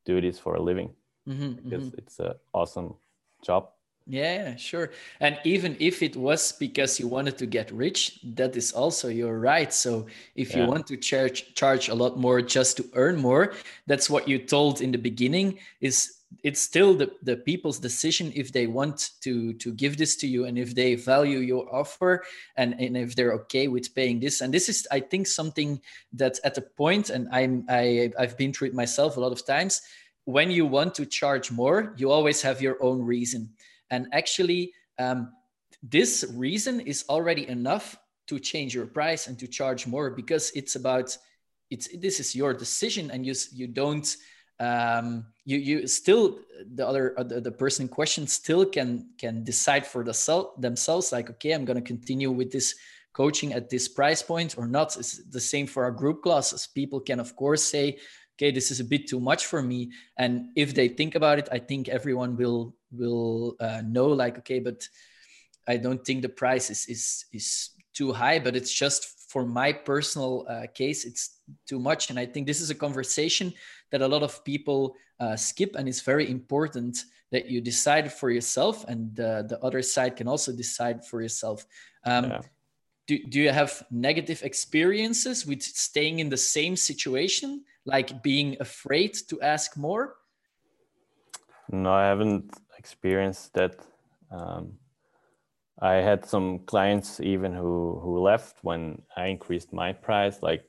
do 0.06 0.20
this 0.20 0.38
for 0.38 0.56
a 0.56 0.62
living 0.62 0.90
mm-hmm, 1.28 1.54
because 1.54 1.88
mm-hmm. 1.88 2.00
it's 2.00 2.20
an 2.20 2.34
awesome 2.54 2.94
job 3.42 3.70
yeah, 4.06 4.56
sure. 4.58 4.92
And 5.22 5.40
even 5.46 5.78
if 5.80 6.04
it 6.04 6.16
was 6.16 6.52
because 6.52 7.00
you 7.00 7.08
wanted 7.08 7.38
to 7.38 7.46
get 7.46 7.72
rich, 7.72 8.20
that 8.36 8.56
is 8.58 8.74
also 8.74 9.08
your 9.08 9.40
right. 9.40 9.74
So 9.74 10.08
if 10.36 10.52
yeah. 10.52 10.62
you 10.62 10.68
want 10.68 10.88
to 10.88 10.98
charge 10.98 11.56
charge 11.56 11.88
a 11.88 11.96
lot 11.96 12.18
more 12.18 12.42
just 12.42 12.78
to 12.78 12.90
earn 12.94 13.16
more, 13.18 13.54
that's 13.88 14.10
what 14.10 14.28
you 14.28 14.40
told 14.40 14.82
in 14.82 14.92
the 14.92 14.98
beginning 14.98 15.60
is 15.80 16.24
it's 16.44 16.62
still 16.62 16.96
the, 16.96 17.12
the 17.22 17.38
people's 17.38 17.80
decision 17.80 18.32
if 18.36 18.52
they 18.52 18.68
want 18.68 19.12
to 19.22 19.54
to 19.54 19.72
give 19.72 19.98
this 19.98 20.16
to 20.16 20.28
you 20.28 20.46
and 20.46 20.58
if 20.58 20.74
they 20.74 20.96
value 20.96 21.40
your 21.40 21.74
offer 21.74 22.24
and, 22.58 22.74
and 22.80 22.98
if 22.98 23.16
they're 23.16 23.34
okay 23.34 23.68
with 23.68 23.94
paying 23.94 24.20
this 24.20 24.42
and 24.42 24.52
this 24.54 24.68
is 24.68 24.88
i 24.92 25.00
think 25.00 25.28
something 25.28 25.80
that 26.12 26.40
at 26.44 26.58
a 26.58 26.62
point 26.62 27.12
and 27.12 27.28
i'm 27.32 27.64
I, 27.70 28.12
i've 28.18 28.36
been 28.36 28.52
through 28.52 28.70
it 28.70 28.74
myself 28.74 29.18
a 29.18 29.20
lot 29.20 29.32
of 29.32 29.46
times 29.46 29.82
when 30.26 30.50
you 30.50 30.66
want 30.66 30.96
to 30.96 31.06
charge 31.06 31.52
more 31.52 31.94
you 31.98 32.10
always 32.10 32.42
have 32.42 32.62
your 32.62 32.82
own 32.82 33.04
reason 33.04 33.50
and 33.94 34.08
actually, 34.12 34.74
um, 34.98 35.32
this 35.84 36.26
reason 36.34 36.80
is 36.82 37.06
already 37.10 37.48
enough 37.48 37.96
to 38.28 38.40
change 38.40 38.74
your 38.74 38.88
price 38.88 39.28
and 39.28 39.38
to 39.38 39.48
charge 39.48 39.86
more 39.86 40.10
because 40.10 40.52
it's 40.56 40.76
about 40.76 41.16
it's 41.70 41.88
this 41.98 42.20
is 42.20 42.36
your 42.36 42.54
decision 42.54 43.12
and 43.12 43.26
you 43.26 43.36
you 43.52 43.68
don't 43.68 44.18
um, 44.60 45.26
you 45.46 45.58
you 45.58 45.88
still 45.88 46.40
the 46.74 46.88
other 46.88 47.14
uh, 47.20 47.24
the, 47.24 47.40
the 47.40 47.52
person 47.52 47.84
in 47.84 47.90
question 47.90 48.26
still 48.26 48.66
can 48.66 49.10
can 49.20 49.44
decide 49.44 49.86
for 49.86 50.04
the 50.04 50.14
self, 50.14 50.60
themselves 50.60 51.12
like 51.12 51.30
okay 51.30 51.52
i'm 51.52 51.66
going 51.66 51.82
to 51.82 51.88
continue 51.94 52.32
with 52.32 52.52
this 52.52 52.76
coaching 53.14 53.54
at 53.54 53.70
this 53.70 53.88
price 53.88 54.24
point 54.24 54.58
or 54.58 54.66
not. 54.66 54.98
It's 54.98 55.24
the 55.30 55.40
same 55.40 55.68
for 55.68 55.84
our 55.84 55.92
group 55.92 56.24
classes. 56.24 56.66
People 56.66 57.00
can 57.00 57.20
of 57.20 57.36
course 57.36 57.64
say 57.64 58.00
okay 58.36 58.50
this 58.50 58.72
is 58.72 58.80
a 58.80 58.84
bit 58.84 59.08
too 59.08 59.20
much 59.20 59.46
for 59.46 59.62
me. 59.62 59.92
And 60.18 60.48
if 60.56 60.74
they 60.74 60.88
think 60.88 61.14
about 61.16 61.38
it 61.40 61.50
i 61.52 61.60
think 61.60 61.90
everyone 61.90 62.38
will 62.38 62.74
will 62.98 63.56
uh, 63.60 63.82
know 63.86 64.08
like 64.08 64.38
okay 64.38 64.60
but 64.60 64.88
i 65.68 65.78
don't 65.78 66.06
think 66.06 66.22
the 66.22 66.30
price 66.30 66.70
is 66.70 66.86
is 66.88 67.26
is 67.32 67.70
too 67.94 68.12
high 68.12 68.40
but 68.40 68.56
it's 68.56 68.74
just 68.74 69.24
for 69.34 69.46
my 69.46 69.74
personal 69.74 70.46
uh, 70.48 70.68
case 70.76 71.06
it's 71.06 71.40
too 71.66 71.80
much. 71.80 72.10
And 72.10 72.20
i 72.20 72.26
think 72.26 72.46
this 72.46 72.62
is 72.62 72.70
a 72.70 72.76
conversation 72.76 73.52
that 73.92 74.02
a 74.02 74.08
lot 74.08 74.24
of 74.24 74.44
people 74.46 74.96
uh, 75.20 75.36
skip 75.36 75.76
and 75.76 75.88
it's 75.90 76.02
very 76.02 76.30
important 76.30 77.04
that 77.32 77.50
you 77.50 77.60
decide 77.60 78.14
for 78.14 78.30
yourself 78.30 78.86
and 78.88 79.20
uh, 79.20 79.42
the 79.42 79.60
other 79.64 79.82
side 79.82 80.16
can 80.16 80.28
also 80.28 80.52
decide 80.52 81.04
for 81.04 81.22
yourself. 81.22 81.66
Um, 82.06 82.26
yeah. 82.26 82.42
do, 83.08 83.16
do 83.32 83.40
you 83.40 83.50
have 83.50 83.72
negative 83.90 84.44
experiences 84.44 85.46
with 85.46 85.64
staying 85.64 86.20
in 86.20 86.30
the 86.30 86.38
same 86.38 86.76
situation 86.76 87.64
like 87.86 88.22
being 88.22 88.56
afraid 88.60 89.14
to 89.30 89.42
ask 89.42 89.78
more? 89.78 90.16
No 91.72 91.92
i 91.92 92.06
haven't 92.06 92.54
experienced 92.84 93.54
that. 93.54 93.76
Um, 94.32 94.80
I 95.80 95.96
had 95.96 96.26
some 96.26 96.60
clients 96.60 97.20
even 97.20 97.52
who 97.54 98.00
who 98.04 98.20
left 98.20 98.56
when 98.62 99.02
I 99.18 99.28
increased 99.28 99.74
my 99.74 99.92
price. 99.92 100.42
Like 100.42 100.64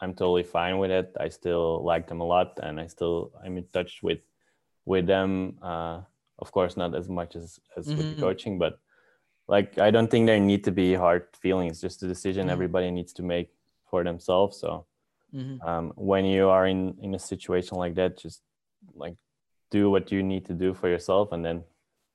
I'm 0.00 0.14
totally 0.14 0.42
fine 0.42 0.78
with 0.78 0.90
it. 0.90 1.14
I 1.20 1.28
still 1.28 1.84
like 1.84 2.06
them 2.08 2.20
a 2.20 2.24
lot, 2.24 2.58
and 2.62 2.80
I 2.80 2.86
still 2.86 3.32
I'm 3.44 3.56
in 3.58 3.66
touch 3.72 4.02
with 4.02 4.20
with 4.84 5.06
them. 5.06 5.58
Uh, 5.62 6.00
of 6.38 6.52
course, 6.52 6.76
not 6.76 6.94
as 6.94 7.08
much 7.08 7.36
as 7.36 7.60
as 7.76 7.86
mm-hmm. 7.86 7.98
with 7.98 8.20
coaching, 8.20 8.58
but 8.58 8.80
like 9.48 9.78
I 9.78 9.90
don't 9.90 10.10
think 10.10 10.26
there 10.26 10.40
need 10.40 10.64
to 10.64 10.72
be 10.72 10.94
hard 10.94 11.28
feelings. 11.44 11.80
Just 11.80 12.02
a 12.02 12.08
decision 12.08 12.42
mm-hmm. 12.42 12.56
everybody 12.56 12.90
needs 12.90 13.12
to 13.14 13.22
make 13.22 13.50
for 13.90 14.04
themselves. 14.04 14.58
So 14.58 14.86
mm-hmm. 15.34 15.66
um, 15.68 15.92
when 15.96 16.24
you 16.24 16.48
are 16.48 16.66
in 16.66 16.96
in 17.00 17.14
a 17.14 17.18
situation 17.18 17.78
like 17.78 17.94
that, 17.94 18.18
just 18.18 18.40
like 18.94 19.16
do 19.70 19.90
what 19.90 20.12
you 20.12 20.22
need 20.22 20.44
to 20.46 20.54
do 20.54 20.74
for 20.74 20.88
yourself 20.88 21.32
and 21.32 21.44
then 21.44 21.64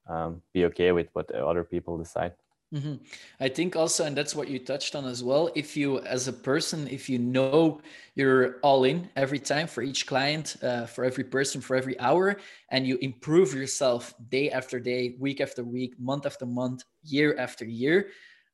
um, 0.08 0.42
be 0.54 0.66
okay 0.66 0.92
with 0.92 1.08
what 1.14 1.32
other 1.34 1.64
people 1.64 1.98
decide. 1.98 2.34
Mm-hmm. 2.74 3.04
i 3.42 3.50
think 3.50 3.76
also 3.76 4.06
and 4.06 4.16
that's 4.16 4.34
what 4.34 4.48
you 4.48 4.58
touched 4.58 4.96
on 4.96 5.04
as 5.04 5.22
well 5.22 5.52
if 5.56 5.76
you 5.76 6.00
as 6.00 6.30
a 6.30 6.32
person 6.32 6.88
if 6.88 7.10
you 7.10 7.20
know 7.20 7.82
you're 8.16 8.62
all 8.62 8.86
in 8.86 9.10
every 9.18 9.40
time 9.40 9.68
for 9.68 9.82
each 9.82 10.08
client 10.08 10.56
uh, 10.64 10.86
for 10.86 11.04
every 11.04 11.26
person 11.26 11.60
for 11.60 11.76
every 11.76 12.00
hour 12.00 12.38
and 12.70 12.88
you 12.88 12.98
improve 13.02 13.54
yourself 13.54 14.14
day 14.30 14.50
after 14.52 14.80
day 14.80 15.18
week 15.20 15.42
after 15.42 15.66
week 15.66 16.00
month 16.00 16.26
after 16.26 16.46
month 16.46 16.86
year 17.04 17.36
after 17.38 17.66
year 17.66 18.08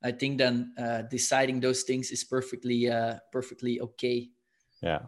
i 0.03 0.11
think 0.11 0.39
then 0.39 0.73
uh, 0.79 1.03
deciding 1.03 1.59
those 1.59 1.83
things 1.83 2.09
is 2.09 2.23
perfectly 2.23 2.89
uh, 2.89 3.17
perfectly 3.31 3.79
okay. 3.81 4.31
Yeah 4.81 5.01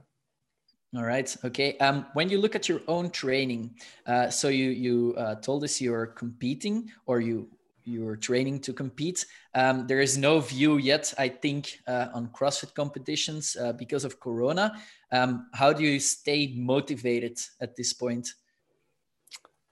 all 0.96 1.04
right. 1.04 1.36
Okay. 1.46 1.78
Um, 1.78 2.06
when 2.14 2.30
you 2.30 2.40
look 2.40 2.56
at 2.56 2.68
your 2.68 2.82
own 2.88 3.12
training, 3.12 3.76
uh, 4.08 4.30
so 4.30 4.48
you 4.48 4.70
you 4.70 5.14
uh, 5.18 5.36
told 5.36 5.64
us 5.64 5.80
you're 5.80 6.08
competing 6.08 6.90
or 7.06 7.20
you 7.20 7.48
you're 7.86 8.16
training 8.16 8.60
to 8.62 8.74
compete. 8.74 9.26
Um, 9.54 9.88
there 9.88 10.02
is 10.02 10.18
no 10.18 10.40
view 10.40 10.78
yet, 10.78 11.14
I 11.18 11.30
think, 11.30 11.80
uh, 11.88 12.08
on 12.14 12.30
CrossFit 12.30 12.74
competitions 12.74 13.56
uh, 13.60 13.74
because 13.74 14.06
of 14.06 14.20
Corona. 14.20 14.74
Um, 15.12 15.48
how 15.54 15.74
do 15.74 15.84
you 15.84 16.00
stay 16.00 16.54
motivated 16.56 17.40
at 17.62 17.76
this 17.76 17.94
point? 17.94 18.28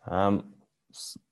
Um, 0.09 0.53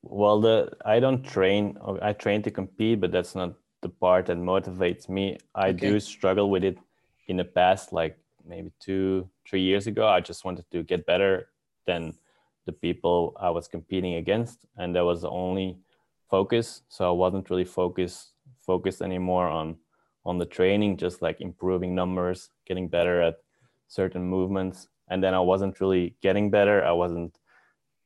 well, 0.02 0.41
the 0.41 0.71
I 0.86 1.00
don't 1.00 1.24
train. 1.24 1.78
I 2.02 2.13
train 2.13 2.41
to 2.43 2.52
compete, 2.52 3.02
but 3.02 3.12
that's 3.12 3.36
not 3.36 3.54
the 3.82 3.89
part 3.89 4.28
that 4.28 4.38
motivates 4.38 5.10
me. 5.10 5.38
I 5.54 5.69
okay. 5.69 5.91
do 5.91 6.00
struggle 6.00 6.50
with 6.50 6.63
it 6.63 6.78
in 7.28 7.38
the 7.38 7.45
past, 7.45 7.93
like 7.93 8.17
maybe 8.45 8.71
two, 8.79 9.29
three 9.47 9.62
years 9.62 9.88
ago. 9.88 10.08
I 10.08 10.21
just 10.21 10.45
wanted 10.45 10.65
to 10.71 10.84
get 10.84 11.05
better 11.05 11.49
than 11.86 12.13
the 12.65 12.71
people 12.71 13.36
I 13.39 13.49
was 13.49 13.67
competing 13.67 14.15
against, 14.15 14.65
and 14.77 14.95
that 14.95 15.05
was 15.05 15.21
the 15.21 15.29
only 15.29 15.77
focus. 16.29 16.81
So 16.89 17.08
I 17.08 17.12
wasn't 17.12 17.49
really 17.49 17.65
focused 17.65 18.31
focused 18.62 19.01
anymore 19.01 19.47
on 19.47 19.77
on 20.25 20.39
the 20.39 20.45
training, 20.45 20.97
just 20.97 21.21
like 21.21 21.39
improving 21.41 21.93
numbers, 21.93 22.49
getting 22.65 22.88
better 22.88 23.21
at 23.21 23.36
certain 23.88 24.23
movements. 24.23 24.88
And 25.08 25.23
then 25.23 25.36
I 25.36 25.39
wasn't 25.39 25.79
really 25.79 26.15
getting 26.21 26.49
better. 26.49 26.84
I 26.84 26.93
wasn't 26.93 27.38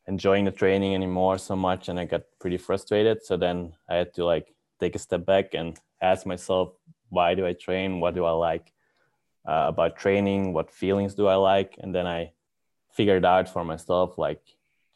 enjoying 0.08 0.44
the 0.44 0.52
training 0.52 0.94
anymore 0.96 1.38
so 1.38 1.56
much, 1.56 1.88
and 1.88 2.00
I 2.00 2.06
got 2.06 2.24
pretty 2.42 2.58
frustrated. 2.58 3.24
So 3.24 3.38
then 3.38 3.74
I 3.90 3.96
had 3.96 4.14
to 4.16 4.26
like 4.26 4.54
take 4.80 4.96
a 4.96 5.00
step 5.00 5.26
back 5.26 5.54
and 5.54 5.78
ask 6.02 6.26
myself, 6.26 6.74
why 7.10 7.36
do 7.36 7.46
I 7.46 7.54
train? 7.54 8.00
What 8.02 8.16
do 8.16 8.26
I 8.26 8.32
like? 8.32 8.74
Uh, 9.46 9.66
about 9.68 9.98
training 9.98 10.54
what 10.54 10.72
feelings 10.72 11.16
do 11.16 11.28
i 11.28 11.36
like 11.36 11.76
and 11.80 11.94
then 11.94 12.06
i 12.08 12.32
figured 12.92 13.26
out 13.26 13.48
for 13.48 13.64
myself 13.64 14.18
like 14.18 14.42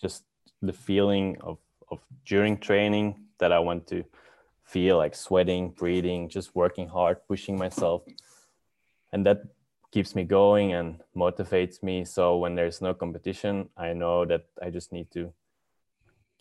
just 0.01 0.23
the 0.61 0.73
feeling 0.73 1.37
of, 1.41 1.57
of 1.89 1.99
during 2.25 2.57
training 2.57 3.15
that 3.39 3.51
i 3.51 3.59
want 3.59 3.87
to 3.87 4.03
feel 4.63 4.97
like 4.97 5.15
sweating 5.15 5.69
breathing 5.69 6.29
just 6.29 6.55
working 6.55 6.87
hard 6.87 7.17
pushing 7.27 7.57
myself 7.57 8.03
and 9.11 9.25
that 9.25 9.43
keeps 9.93 10.15
me 10.15 10.23
going 10.23 10.73
and 10.73 10.99
motivates 11.15 11.83
me. 11.83 12.03
So 12.03 12.37
when 12.37 12.55
there's 12.55 12.81
no 12.81 12.95
competition, 12.95 13.69
I 13.77 13.93
know 13.93 14.25
that 14.25 14.45
I 14.59 14.71
just 14.71 14.91
need 14.91 15.11
to 15.11 15.31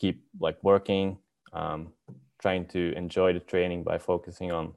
keep 0.01 0.25
like 0.41 0.57
working, 0.65 1.19
um, 1.53 1.93
trying 2.41 2.65
to 2.69 2.95
enjoy 2.97 3.35
the 3.35 3.41
training 3.41 3.85
by 3.85 3.99
focusing 3.99 4.51
on 4.53 4.73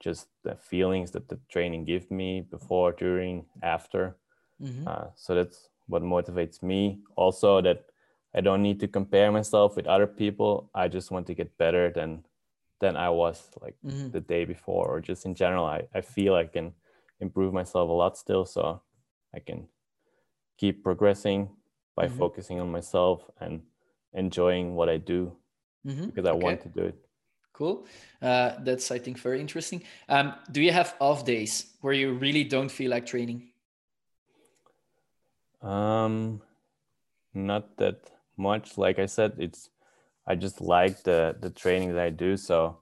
just 0.00 0.26
the 0.42 0.56
feelings 0.56 1.10
that 1.12 1.28
the 1.28 1.38
training 1.48 1.84
give 1.84 2.10
me 2.10 2.42
before, 2.42 2.92
during, 2.92 3.46
after. 3.62 4.16
Mm-hmm. 4.62 4.86
Uh, 4.86 5.06
so 5.16 5.34
that's 5.34 5.68
what 5.86 6.02
motivates 6.02 6.62
me. 6.62 7.00
Also, 7.16 7.60
that 7.62 7.84
I 8.34 8.40
don't 8.40 8.62
need 8.62 8.80
to 8.80 8.88
compare 8.88 9.30
myself 9.30 9.76
with 9.76 9.86
other 9.86 10.06
people. 10.06 10.70
I 10.74 10.88
just 10.88 11.10
want 11.10 11.26
to 11.28 11.34
get 11.34 11.56
better 11.58 11.90
than 11.90 12.24
than 12.80 12.96
I 12.96 13.08
was 13.08 13.48
like 13.62 13.76
mm-hmm. 13.84 14.10
the 14.10 14.20
day 14.20 14.44
before, 14.44 14.86
or 14.88 15.00
just 15.00 15.24
in 15.24 15.34
general. 15.34 15.64
I, 15.64 15.86
I 15.94 16.00
feel 16.00 16.34
I 16.34 16.44
can 16.44 16.74
improve 17.20 17.54
myself 17.54 17.88
a 17.88 17.92
lot 17.92 18.18
still, 18.18 18.44
so 18.44 18.82
I 19.34 19.38
can 19.38 19.68
keep 20.58 20.82
progressing 20.82 21.50
by 21.96 22.06
mm-hmm. 22.06 22.18
focusing 22.18 22.60
on 22.60 22.70
myself 22.70 23.22
and 23.40 23.62
enjoying 24.12 24.74
what 24.74 24.88
I 24.88 24.96
do 24.96 25.36
mm-hmm. 25.86 26.06
because 26.06 26.26
I 26.26 26.30
okay. 26.30 26.44
want 26.44 26.60
to 26.62 26.68
do 26.68 26.82
it. 26.82 27.03
Cool. 27.54 27.86
Uh, 28.20 28.56
that's 28.64 28.90
I 28.90 28.98
think 28.98 29.18
very 29.18 29.40
interesting. 29.40 29.82
Um, 30.08 30.34
do 30.52 30.60
you 30.60 30.72
have 30.72 30.94
off 31.00 31.24
days 31.24 31.66
where 31.80 31.94
you 31.94 32.12
really 32.12 32.44
don't 32.44 32.68
feel 32.68 32.90
like 32.90 33.06
training? 33.06 33.48
Um, 35.62 36.42
not 37.32 37.76
that 37.78 38.10
much. 38.36 38.76
Like 38.76 38.98
I 38.98 39.06
said, 39.06 39.34
it's 39.38 39.70
I 40.26 40.34
just 40.34 40.60
like 40.60 41.04
the 41.04 41.36
the 41.40 41.50
training 41.50 41.94
that 41.94 42.04
I 42.04 42.10
do. 42.10 42.36
So 42.36 42.78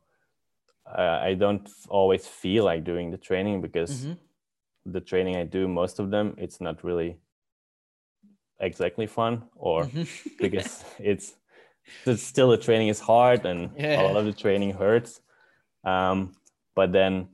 uh, 0.86 1.20
I 1.22 1.34
don't 1.34 1.68
always 1.88 2.26
feel 2.26 2.64
like 2.64 2.84
doing 2.84 3.10
the 3.10 3.18
training 3.18 3.60
because 3.60 4.04
mm-hmm. 4.04 4.92
the 4.92 5.00
training 5.00 5.36
I 5.36 5.44
do, 5.44 5.68
most 5.68 5.98
of 5.98 6.10
them, 6.10 6.34
it's 6.38 6.60
not 6.60 6.82
really 6.82 7.18
exactly 8.60 9.06
fun, 9.06 9.44
or 9.54 9.84
mm-hmm. 9.84 10.28
because 10.38 10.84
it's, 10.98 11.34
it's 12.06 12.22
still 12.22 12.50
the 12.50 12.56
training 12.56 12.88
is 12.88 13.00
hard 13.00 13.44
and 13.46 13.70
yeah. 13.76 14.00
a 14.00 14.02
lot 14.02 14.16
of 14.16 14.24
the 14.24 14.32
training 14.32 14.72
hurts. 14.72 15.20
Um, 15.84 16.34
but 16.74 16.92
then 16.92 17.28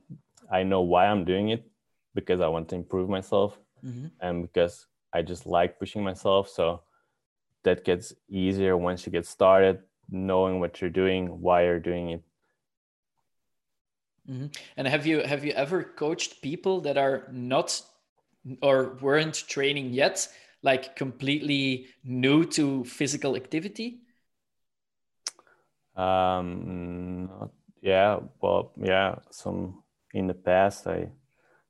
I 0.51 0.63
know 0.63 0.81
why 0.81 1.05
I'm 1.05 1.25
doing 1.25 1.49
it 1.49 1.69
because 2.15 2.41
I 2.41 2.47
want 2.47 2.69
to 2.69 2.75
improve 2.75 3.09
myself 3.09 3.57
mm-hmm. 3.85 4.07
and 4.19 4.41
because 4.41 4.87
I 5.13 5.21
just 5.21 5.45
like 5.45 5.79
pushing 5.79 6.03
myself. 6.03 6.49
So 6.49 6.81
that 7.63 7.83
gets 7.83 8.13
easier 8.29 8.75
once 8.77 9.05
you 9.05 9.11
get 9.11 9.25
started, 9.25 9.81
knowing 10.09 10.59
what 10.59 10.81
you're 10.81 10.89
doing, 10.89 11.41
why 11.41 11.63
you're 11.65 11.79
doing 11.79 12.09
it. 12.09 12.23
Mm-hmm. 14.29 14.47
And 14.77 14.87
have 14.87 15.05
you 15.05 15.21
have 15.21 15.43
you 15.43 15.51
ever 15.53 15.83
coached 15.83 16.41
people 16.41 16.81
that 16.81 16.97
are 16.97 17.27
not 17.31 17.81
or 18.61 18.97
weren't 19.01 19.47
training 19.47 19.91
yet, 19.91 20.27
like 20.61 20.95
completely 20.95 21.87
new 22.03 22.45
to 22.45 22.83
physical 22.85 23.35
activity? 23.35 24.01
Um, 25.99 27.49
yeah, 27.81 28.19
well, 28.41 28.71
yeah, 28.77 29.15
some 29.31 29.83
in 30.13 30.27
the 30.27 30.33
past 30.33 30.87
I 30.87 31.09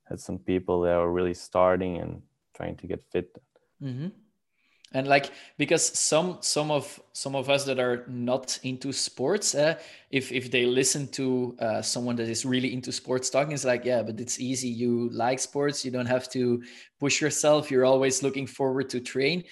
had 0.04 0.20
some 0.20 0.38
people 0.38 0.82
that 0.82 0.96
were 0.96 1.12
really 1.12 1.34
starting 1.34 1.98
and 1.98 2.22
trying 2.54 2.76
to 2.76 2.86
get 2.86 3.02
fit. 3.10 3.36
Mm-hmm. 3.82 4.08
And 4.92 5.06
like 5.06 5.30
because 5.56 5.86
some 5.98 6.38
some 6.40 6.72
of 6.72 7.00
some 7.12 7.36
of 7.36 7.48
us 7.48 7.64
that 7.66 7.78
are 7.78 8.04
not 8.08 8.58
into 8.64 8.92
sports 8.92 9.54
uh, 9.54 9.78
if 10.10 10.32
if 10.32 10.50
they 10.50 10.66
listen 10.66 11.06
to 11.12 11.56
uh, 11.60 11.80
someone 11.80 12.16
that 12.16 12.28
is 12.28 12.44
really 12.44 12.72
into 12.72 12.90
sports 12.90 13.30
talking 13.30 13.52
it's 13.52 13.64
like 13.64 13.84
yeah 13.84 14.02
but 14.02 14.18
it's 14.18 14.40
easy. 14.40 14.68
You 14.68 15.08
like 15.10 15.38
sports. 15.38 15.84
You 15.84 15.92
don't 15.92 16.06
have 16.06 16.28
to 16.30 16.64
push 16.98 17.20
yourself. 17.20 17.70
You're 17.70 17.84
always 17.84 18.24
looking 18.24 18.48
forward 18.48 18.90
to 18.90 18.98
train 19.00 19.44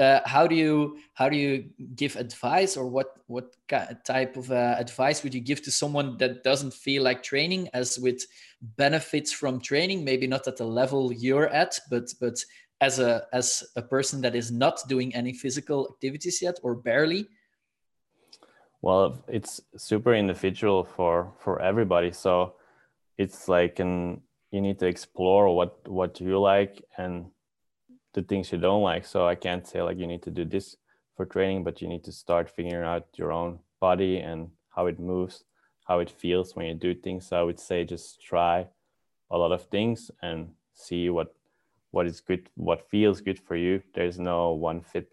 uh, 0.00 0.20
how 0.24 0.46
do 0.46 0.54
you 0.54 0.96
how 1.14 1.28
do 1.28 1.36
you 1.36 1.68
give 1.94 2.16
advice 2.16 2.76
or 2.76 2.86
what 2.86 3.18
what 3.26 3.54
type 4.04 4.36
of 4.36 4.50
uh, 4.50 4.74
advice 4.78 5.22
would 5.22 5.34
you 5.34 5.40
give 5.40 5.62
to 5.62 5.70
someone 5.70 6.16
that 6.16 6.42
doesn't 6.42 6.72
feel 6.72 7.02
like 7.02 7.22
training 7.22 7.68
as 7.74 7.98
with 7.98 8.24
benefits 8.76 9.30
from 9.30 9.60
training? 9.60 10.02
Maybe 10.02 10.26
not 10.26 10.48
at 10.48 10.56
the 10.56 10.64
level 10.64 11.12
you're 11.12 11.48
at 11.48 11.78
but 11.90 12.08
but 12.18 12.42
as 12.80 12.98
a 12.98 13.26
as 13.32 13.62
a 13.76 13.82
person 13.82 14.22
that 14.22 14.34
is 14.34 14.50
not 14.50 14.80
doing 14.88 15.14
any 15.14 15.34
physical 15.34 15.88
activities 15.92 16.40
yet 16.40 16.58
or 16.62 16.74
barely? 16.74 17.28
Well 18.80 19.22
it's 19.28 19.60
super 19.76 20.14
individual 20.14 20.84
for 20.84 21.34
for 21.38 21.60
everybody. 21.60 22.12
So 22.12 22.54
it's 23.18 23.48
like 23.48 23.80
an 23.80 24.22
you 24.50 24.62
need 24.62 24.78
to 24.78 24.86
explore 24.86 25.54
what 25.54 25.86
what 25.86 26.20
you 26.20 26.40
like 26.40 26.82
and 26.96 27.26
the 28.12 28.22
things 28.22 28.52
you 28.52 28.58
don't 28.58 28.82
like. 28.82 29.04
So 29.04 29.26
i 29.26 29.34
can't 29.34 29.66
say 29.66 29.82
like 29.82 29.98
you 29.98 30.06
need 30.06 30.22
to 30.22 30.30
do 30.30 30.44
this 30.44 30.76
for 31.16 31.26
training 31.26 31.64
but 31.64 31.80
you 31.80 31.88
need 31.88 32.04
to 32.04 32.12
start 32.12 32.48
figuring 32.48 32.84
out 32.84 33.06
your 33.16 33.32
own 33.32 33.58
body 33.80 34.18
and 34.18 34.50
how 34.70 34.86
it 34.86 34.98
moves 34.98 35.44
how 35.84 35.98
it 35.98 36.10
feels 36.10 36.54
when 36.54 36.66
you 36.66 36.74
do 36.74 36.94
things. 36.94 37.26
So 37.26 37.38
i 37.40 37.42
would 37.42 37.60
say 37.60 37.84
just 37.84 38.22
try 38.22 38.66
a 39.30 39.38
lot 39.38 39.52
of 39.52 39.64
things 39.66 40.10
and 40.22 40.50
see 40.74 41.10
what 41.10 41.34
what 41.90 42.06
is 42.06 42.20
good 42.20 42.48
what 42.54 42.88
feels 42.90 43.20
good 43.20 43.38
for 43.38 43.56
you. 43.56 43.82
There's 43.94 44.18
no 44.18 44.52
one 44.52 44.80
fit 44.80 45.08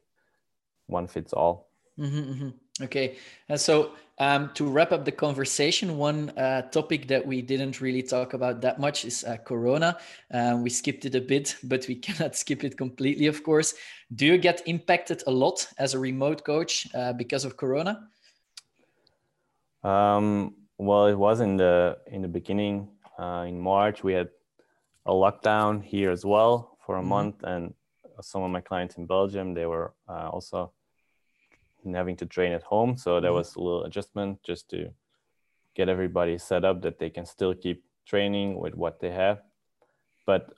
one 0.88 1.08
fits 1.08 1.34
all. 1.34 1.70
Mm-hmm, 2.00 2.32
mm-hmm. 2.32 2.50
Okay 2.82 3.18
and 3.50 3.60
so 3.60 3.92
um, 4.20 4.50
to 4.56 4.66
wrap 4.66 4.92
up 4.92 5.06
the 5.06 5.12
conversation 5.12 5.98
one 5.98 6.32
uh, 6.32 6.64
topic 6.64 7.08
that 7.08 7.26
we 7.26 7.42
didn't 7.42 7.82
really 7.82 8.02
talk 8.02 8.34
about 8.34 8.62
that 8.62 8.80
much 8.80 9.06
is 9.06 9.24
uh, 9.24 9.38
corona. 9.38 9.98
Um, 10.32 10.64
we 10.64 10.72
skipped 10.72 11.06
it 11.06 11.14
a 11.14 11.22
bit 11.22 11.56
but 11.64 11.88
we 11.88 11.96
cannot 11.96 12.36
skip 12.36 12.64
it 12.64 12.78
completely 12.78 13.28
of 13.28 13.44
course. 13.44 13.76
Do 14.16 14.26
you 14.26 14.38
get 14.38 14.64
impacted 14.66 15.24
a 15.28 15.32
lot 15.32 15.68
as 15.78 15.94
a 15.94 16.00
remote 16.00 16.44
coach 16.44 16.88
uh, 16.96 17.14
because 17.14 17.46
of 17.46 17.58
corona? 17.58 18.08
Um, 19.84 20.56
well 20.78 21.06
it 21.08 21.16
was 21.16 21.40
in 21.40 21.58
the 21.58 21.98
in 22.08 22.22
the 22.22 22.28
beginning 22.28 22.90
uh, 23.20 23.46
in 23.48 23.60
march. 23.60 24.04
We 24.04 24.14
had 24.14 24.30
a 25.06 25.12
lockdown 25.12 25.84
here 25.84 26.12
as 26.12 26.26
well 26.26 26.78
for 26.86 26.96
a 26.96 27.00
mm-hmm. 27.00 27.10
month, 27.10 27.44
and 27.44 27.74
some 28.22 28.42
of 28.42 28.50
my 28.50 28.62
clients 28.62 28.96
in 28.98 29.06
Belgium 29.06 29.54
they 29.54 29.66
were 29.66 29.94
uh, 30.10 30.30
also 31.88 31.98
having 31.98 32.16
to 32.18 32.26
train 32.26 32.54
at 32.54 32.64
home, 32.64 32.98
so 32.98 33.20
there 33.20 33.30
mm-hmm. 33.30 33.38
was 33.38 33.56
a 33.56 33.60
little 33.60 33.84
adjustment 33.84 34.44
just 34.44 34.70
to 34.70 34.90
get 35.76 35.90
everybody 35.90 36.38
set 36.38 36.66
up 36.66 36.82
that 36.82 37.00
they 37.00 37.10
can 37.10 37.26
still 37.26 37.54
keep 37.54 37.84
training 38.06 38.60
with 38.60 38.76
what 38.76 39.00
they 39.00 39.12
have. 39.12 39.42
But 40.26 40.54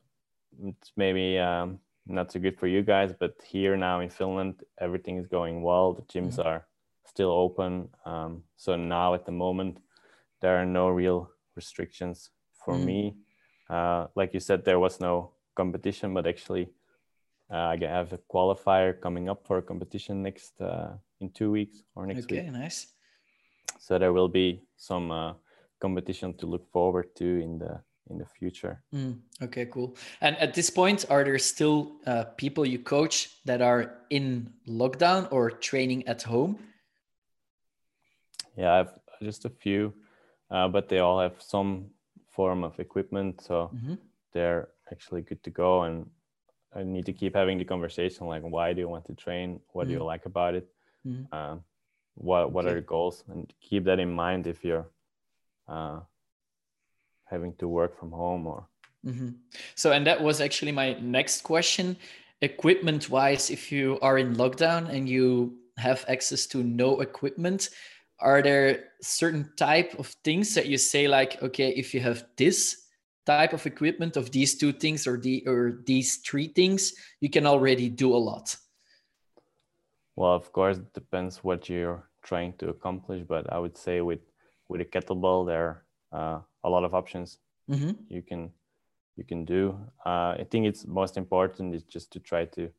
it's 0.64 0.92
maybe 0.96 1.38
um, 1.38 1.80
not 2.06 2.32
so 2.32 2.40
good 2.40 2.58
for 2.58 2.68
you 2.68 2.82
guys, 2.82 3.14
but 3.20 3.36
here 3.46 3.78
now 3.78 4.00
in 4.00 4.10
Finland, 4.10 4.64
everything 4.80 5.18
is 5.18 5.28
going 5.28 5.62
well. 5.62 5.94
The 5.94 6.02
gyms 6.04 6.38
mm-hmm. 6.38 6.48
are 6.48 6.66
still 7.06 7.32
open. 7.32 7.90
Um, 8.06 8.44
so 8.58 8.76
now 8.76 9.14
at 9.14 9.26
the 9.26 9.32
moment, 9.32 9.80
there 10.42 10.58
are 10.58 10.66
no 10.66 10.90
real 10.90 11.30
restrictions 11.56 12.30
for 12.66 12.74
mm-hmm. 12.74 12.86
me 12.86 13.16
uh, 13.70 14.08
like 14.16 14.34
you 14.34 14.40
said, 14.40 14.66
there 14.66 14.80
was 14.80 15.00
no 15.00 15.32
competition, 15.56 16.14
but 16.14 16.26
actually, 16.26 16.70
I 17.50 17.78
have 17.82 18.14
a 18.14 18.20
qualifier 18.32 19.00
coming 19.00 19.30
up 19.30 19.46
for 19.46 19.58
a 19.58 19.62
competition 19.62 20.22
next 20.22 20.62
uh, 20.62 20.92
in 21.20 21.32
two 21.32 21.52
weeks 21.52 21.84
or 21.96 22.06
next 22.06 22.26
okay, 22.26 22.36
week. 22.36 22.50
Okay, 22.50 22.52
nice. 22.52 22.88
So 23.80 23.98
there 23.98 24.14
will 24.14 24.28
be 24.28 24.62
some 24.78 25.12
uh, 25.12 25.34
competition 25.80 26.34
to 26.38 26.46
look 26.46 26.70
forward 26.72 27.16
to 27.16 27.26
in 27.26 27.60
the 27.60 27.82
in 28.10 28.18
the 28.18 28.26
future. 28.26 28.82
Mm, 28.94 29.20
okay, 29.44 29.66
cool. 29.66 29.96
And 30.22 30.36
at 30.38 30.56
this 30.56 30.70
point, 30.72 31.06
are 31.12 31.24
there 31.24 31.38
still 31.38 31.92
uh, 32.08 32.24
people 32.38 32.66
you 32.66 32.80
coach 32.80 33.30
that 33.46 33.62
are 33.62 34.00
in 34.10 34.52
lockdown 34.68 35.28
or 35.32 35.52
training 35.52 36.08
at 36.08 36.24
home? 36.24 36.58
Yeah, 38.58 38.74
I've 38.74 38.94
just 39.22 39.46
a 39.46 39.50
few, 39.50 39.94
uh, 40.50 40.68
but 40.68 40.90
they 40.90 41.00
all 41.00 41.20
have 41.20 41.36
some 41.40 41.92
form 42.40 42.64
of 42.64 42.80
equipment 42.80 43.42
so 43.42 43.70
mm-hmm. 43.76 43.96
they're 44.34 44.70
actually 44.94 45.22
good 45.22 45.44
to 45.44 45.50
go 45.50 45.84
and 45.84 46.06
i 46.76 46.84
need 46.84 47.06
to 47.06 47.14
keep 47.14 47.36
having 47.36 47.58
the 47.58 47.66
conversation 47.66 48.28
like 48.28 48.44
why 48.44 48.74
do 48.74 48.82
you 48.82 48.90
want 48.90 49.06
to 49.06 49.14
train 49.14 49.60
what 49.72 49.84
mm-hmm. 49.84 49.90
do 49.90 49.94
you 49.94 50.00
mm-hmm. 50.00 50.08
like 50.08 50.26
about 50.26 50.56
it 50.56 50.68
mm-hmm. 51.06 51.24
uh, 51.32 51.56
what 52.16 52.52
what 52.52 52.66
okay. 52.66 52.74
are 52.74 52.76
the 52.76 52.82
goals 52.82 53.24
and 53.30 53.54
keep 53.62 53.84
that 53.86 54.00
in 54.00 54.12
mind 54.12 54.48
if 54.48 54.64
you're 54.64 54.88
uh, 55.68 56.00
having 57.26 57.54
to 57.54 57.68
work 57.68 57.98
from 57.98 58.12
home 58.12 58.48
or 58.48 58.68
mm-hmm. 59.06 59.30
so 59.76 59.92
and 59.92 60.06
that 60.06 60.22
was 60.22 60.42
actually 60.42 60.72
my 60.72 60.94
next 61.00 61.42
question 61.42 61.96
equipment 62.42 63.10
wise 63.10 63.50
if 63.50 63.72
you 63.72 64.00
are 64.02 64.18
in 64.18 64.36
lockdown 64.36 64.90
and 64.90 65.08
you 65.10 65.58
have 65.78 66.06
access 66.08 66.46
to 66.46 66.64
no 66.64 67.02
equipment 67.02 67.70
are 68.20 68.42
there 68.42 68.86
certain 69.02 69.50
type 69.56 69.98
of 69.98 70.08
things 70.24 70.54
that 70.54 70.68
you 70.68 70.78
say 70.78 71.08
like 71.08 71.42
okay 71.42 71.70
if 71.70 71.94
you 71.94 72.00
have 72.00 72.26
this 72.38 72.89
type 73.32 73.54
of 73.54 73.66
equipment 73.66 74.18
of 74.18 74.32
these 74.32 74.52
two 74.62 74.74
things 74.84 75.08
or 75.10 75.16
the 75.18 75.36
or 75.52 75.62
these 75.86 76.10
three 76.28 76.50
things 76.60 76.94
you 77.24 77.30
can 77.30 77.46
already 77.46 77.88
do 77.90 78.10
a 78.20 78.22
lot 78.30 78.56
well 80.16 80.36
of 80.42 80.52
course 80.52 80.78
it 80.78 80.94
depends 80.94 81.44
what 81.44 81.70
you're 81.70 82.04
trying 82.30 82.52
to 82.54 82.70
accomplish 82.70 83.22
but 83.34 83.44
i 83.54 83.58
would 83.64 83.78
say 83.78 84.02
with 84.02 84.24
with 84.70 84.82
a 84.82 84.90
kettlebell 84.94 85.46
there 85.46 85.84
are 86.12 86.38
uh, 86.38 86.40
a 86.68 86.70
lot 86.70 86.84
of 86.84 86.94
options 86.94 87.38
mm-hmm. 87.70 87.92
you 88.10 88.22
can 88.22 88.52
you 89.20 89.26
can 89.26 89.46
do. 89.46 89.78
Uh, 90.06 90.32
I 90.42 90.46
think 90.50 90.66
it's 90.66 90.88
most 90.88 91.18
important 91.18 91.76
is 91.76 91.84
just 91.84 92.08
to 92.14 92.20
try 92.20 92.46
to 92.58 92.72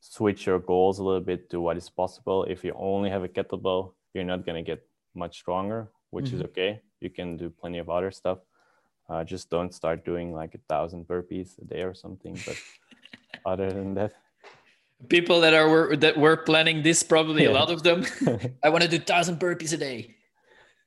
switch 0.00 0.46
your 0.46 0.60
goals 0.60 1.00
a 1.00 1.04
little 1.04 1.26
bit 1.32 1.50
to 1.50 1.60
what 1.60 1.76
is 1.76 1.90
possible. 1.90 2.44
If 2.44 2.64
you 2.64 2.72
only 2.76 3.10
have 3.10 3.24
a 3.24 3.28
kettlebell, 3.28 3.92
you're 4.14 4.30
not 4.32 4.46
going 4.46 4.64
to 4.64 4.66
get 4.72 4.86
much 5.14 5.34
stronger, 5.42 5.88
which 6.10 6.26
mm-hmm. 6.26 6.36
is 6.36 6.42
okay. 6.48 6.80
You 7.00 7.10
can 7.10 7.36
do 7.36 7.50
plenty 7.50 7.78
of 7.78 7.90
other 7.90 8.12
stuff. 8.12 8.38
Uh, 9.08 9.22
just 9.22 9.50
don't 9.50 9.72
start 9.72 10.04
doing 10.04 10.32
like 10.32 10.54
a 10.54 10.58
thousand 10.68 11.06
burpees 11.06 11.60
a 11.62 11.64
day 11.64 11.82
or 11.82 11.94
something. 11.94 12.38
But 12.44 12.56
other 13.46 13.70
than 13.70 13.94
that, 13.94 14.12
people 15.08 15.40
that 15.40 15.54
are 15.54 15.96
that 15.96 16.16
were 16.16 16.36
planning 16.36 16.82
this 16.82 17.02
probably 17.02 17.44
yeah. 17.44 17.50
a 17.50 17.52
lot 17.52 17.70
of 17.70 17.82
them. 17.82 18.04
I 18.64 18.68
want 18.68 18.82
to 18.82 18.88
do 18.88 18.98
thousand 18.98 19.38
burpees 19.38 19.72
a 19.72 19.76
day. 19.76 20.16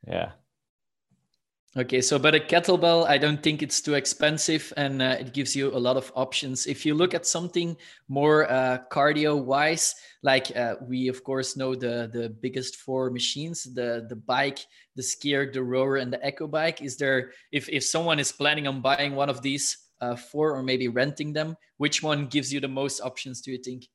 Yeah, 0.07 0.31
Okay, 1.77 2.01
so 2.01 2.17
but 2.17 2.33
a 2.33 2.39
kettlebell, 2.39 3.07
I 3.07 3.19
don't 3.19 3.43
think 3.43 3.61
it's 3.61 3.79
too 3.79 3.93
expensive 3.93 4.73
and 4.75 5.03
uh, 5.03 5.17
it 5.19 5.33
gives 5.33 5.55
you 5.55 5.69
a 5.69 5.77
lot 5.77 5.97
of 5.97 6.11
options. 6.15 6.65
If 6.65 6.83
you 6.83 6.95
look 6.95 7.13
at 7.13 7.27
something 7.27 7.77
more 8.07 8.51
uh, 8.51 8.79
cardio 8.91 9.37
wise, 9.39 9.93
like 10.23 10.55
uh, 10.57 10.77
we 10.81 11.07
of 11.09 11.23
course 11.23 11.55
know 11.55 11.75
the 11.75 12.09
the 12.11 12.29
biggest 12.41 12.77
four 12.77 13.11
machines, 13.11 13.65
the 13.71 14.07
the 14.09 14.15
bike, 14.15 14.65
the 14.95 15.03
skier, 15.03 15.53
the 15.53 15.61
rower, 15.61 15.97
and 15.97 16.11
the 16.11 16.25
echo 16.25 16.47
bike. 16.47 16.81
Is 16.81 16.97
there 16.97 17.33
if 17.51 17.69
if 17.69 17.83
someone 17.83 18.17
is 18.17 18.31
planning 18.31 18.65
on 18.65 18.81
buying 18.81 19.13
one 19.13 19.29
of 19.29 19.43
these 19.43 19.77
uh, 20.01 20.15
four 20.15 20.55
or 20.55 20.63
maybe 20.63 20.87
renting 20.87 21.33
them, 21.33 21.55
which 21.77 22.01
one 22.01 22.25
gives 22.25 22.51
you 22.51 22.59
the 22.59 22.67
most 22.67 22.99
options? 22.99 23.41
Do 23.41 23.51
you 23.51 23.59
think? 23.61 23.85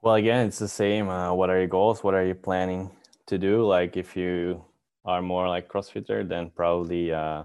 Well, 0.00 0.14
again, 0.14 0.46
it's 0.46 0.58
the 0.58 0.66
same. 0.66 1.10
Uh, 1.10 1.34
what 1.34 1.50
are 1.50 1.58
your 1.58 1.68
goals? 1.68 2.02
What 2.02 2.14
are 2.14 2.24
you 2.24 2.34
planning 2.34 2.90
to 3.26 3.36
do? 3.36 3.66
Like 3.66 3.98
if 3.98 4.16
you 4.16 4.64
are 5.04 5.22
more 5.22 5.48
like 5.48 5.68
CrossFitter, 5.68 6.26
then 6.28 6.50
probably 6.50 7.12
uh, 7.12 7.42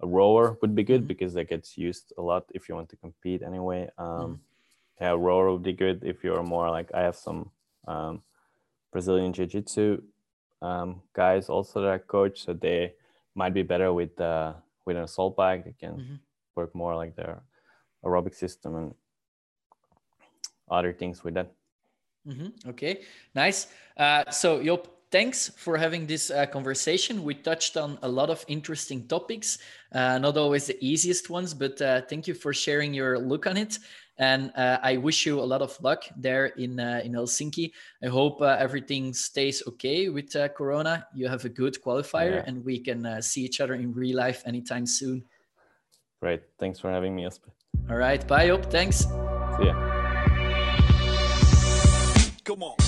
a 0.00 0.06
rower 0.06 0.58
would 0.60 0.74
be 0.74 0.82
good 0.82 1.02
mm-hmm. 1.02 1.08
because 1.08 1.34
that 1.34 1.48
gets 1.48 1.78
used 1.78 2.12
a 2.18 2.22
lot 2.22 2.44
if 2.54 2.68
you 2.68 2.74
want 2.74 2.88
to 2.90 2.96
compete 2.96 3.42
anyway. 3.42 3.88
Um, 3.98 4.06
mm-hmm. 4.06 4.34
Yeah, 5.00 5.10
rower 5.10 5.52
would 5.52 5.62
be 5.62 5.72
good 5.72 6.02
if 6.02 6.24
you're 6.24 6.42
more 6.42 6.70
like 6.70 6.90
I 6.92 7.02
have 7.02 7.14
some 7.14 7.50
um, 7.86 8.22
Brazilian 8.90 9.32
Jiu 9.32 9.46
Jitsu 9.46 10.02
um, 10.60 11.02
guys 11.12 11.48
also 11.48 11.82
that 11.82 11.92
I 11.92 11.98
coach, 11.98 12.44
so 12.44 12.52
they 12.52 12.94
might 13.34 13.54
be 13.54 13.62
better 13.62 13.92
with 13.92 14.20
uh, 14.20 14.54
with 14.84 14.96
an 14.96 15.04
assault 15.04 15.36
bike. 15.36 15.64
They 15.64 15.74
can 15.78 15.94
mm-hmm. 15.96 16.14
work 16.56 16.74
more 16.74 16.96
like 16.96 17.14
their 17.14 17.42
aerobic 18.04 18.34
system 18.34 18.74
and 18.74 18.94
other 20.70 20.92
things 20.92 21.22
with 21.22 21.34
that. 21.34 21.52
Mm-hmm. 22.26 22.70
Okay, 22.70 23.02
nice. 23.34 23.68
Uh, 23.96 24.30
so 24.30 24.62
Job, 24.62 24.88
thanks 25.10 25.50
for 25.56 25.76
having 25.76 26.06
this 26.06 26.30
uh, 26.30 26.46
conversation. 26.46 27.24
We 27.24 27.34
touched 27.34 27.76
on 27.76 27.98
a 28.02 28.08
lot 28.08 28.30
of 28.30 28.44
interesting 28.48 29.06
topics, 29.06 29.58
uh, 29.92 30.18
not 30.18 30.36
always 30.36 30.66
the 30.66 30.76
easiest 30.84 31.30
ones, 31.30 31.54
but 31.54 31.80
uh, 31.80 32.02
thank 32.02 32.26
you 32.26 32.34
for 32.34 32.52
sharing 32.52 32.94
your 32.94 33.18
look 33.18 33.46
on 33.46 33.56
it. 33.56 33.78
And 34.20 34.52
uh, 34.56 34.78
I 34.82 34.96
wish 34.96 35.26
you 35.26 35.40
a 35.40 35.46
lot 35.46 35.62
of 35.62 35.78
luck 35.80 36.02
there 36.16 36.46
in 36.46 36.80
uh, 36.80 37.00
in 37.04 37.12
Helsinki. 37.12 37.70
I 38.02 38.08
hope 38.08 38.42
uh, 38.42 38.56
everything 38.58 39.14
stays 39.14 39.62
okay 39.68 40.08
with 40.08 40.34
Corona. 40.56 41.06
You 41.14 41.28
have 41.28 41.44
a 41.44 41.48
good 41.48 41.80
qualifier, 41.80 42.34
yeah. 42.34 42.44
and 42.44 42.64
we 42.64 42.80
can 42.80 43.22
see 43.22 43.44
each 43.44 43.60
other 43.60 43.74
in 43.74 43.94
real 43.94 44.16
life 44.16 44.42
anytime 44.44 44.86
soon. 44.86 45.22
Great. 46.20 46.42
Thanks 46.58 46.80
for 46.80 46.90
having 46.90 47.14
me, 47.14 47.22
Jasper. 47.22 47.52
All 47.88 47.96
right. 47.96 48.26
Bye, 48.26 48.48
Job. 48.48 48.68
Thanks. 48.70 49.06
See 49.06 49.66
ya. 49.66 49.74
Come 52.44 52.64
on. 52.64 52.87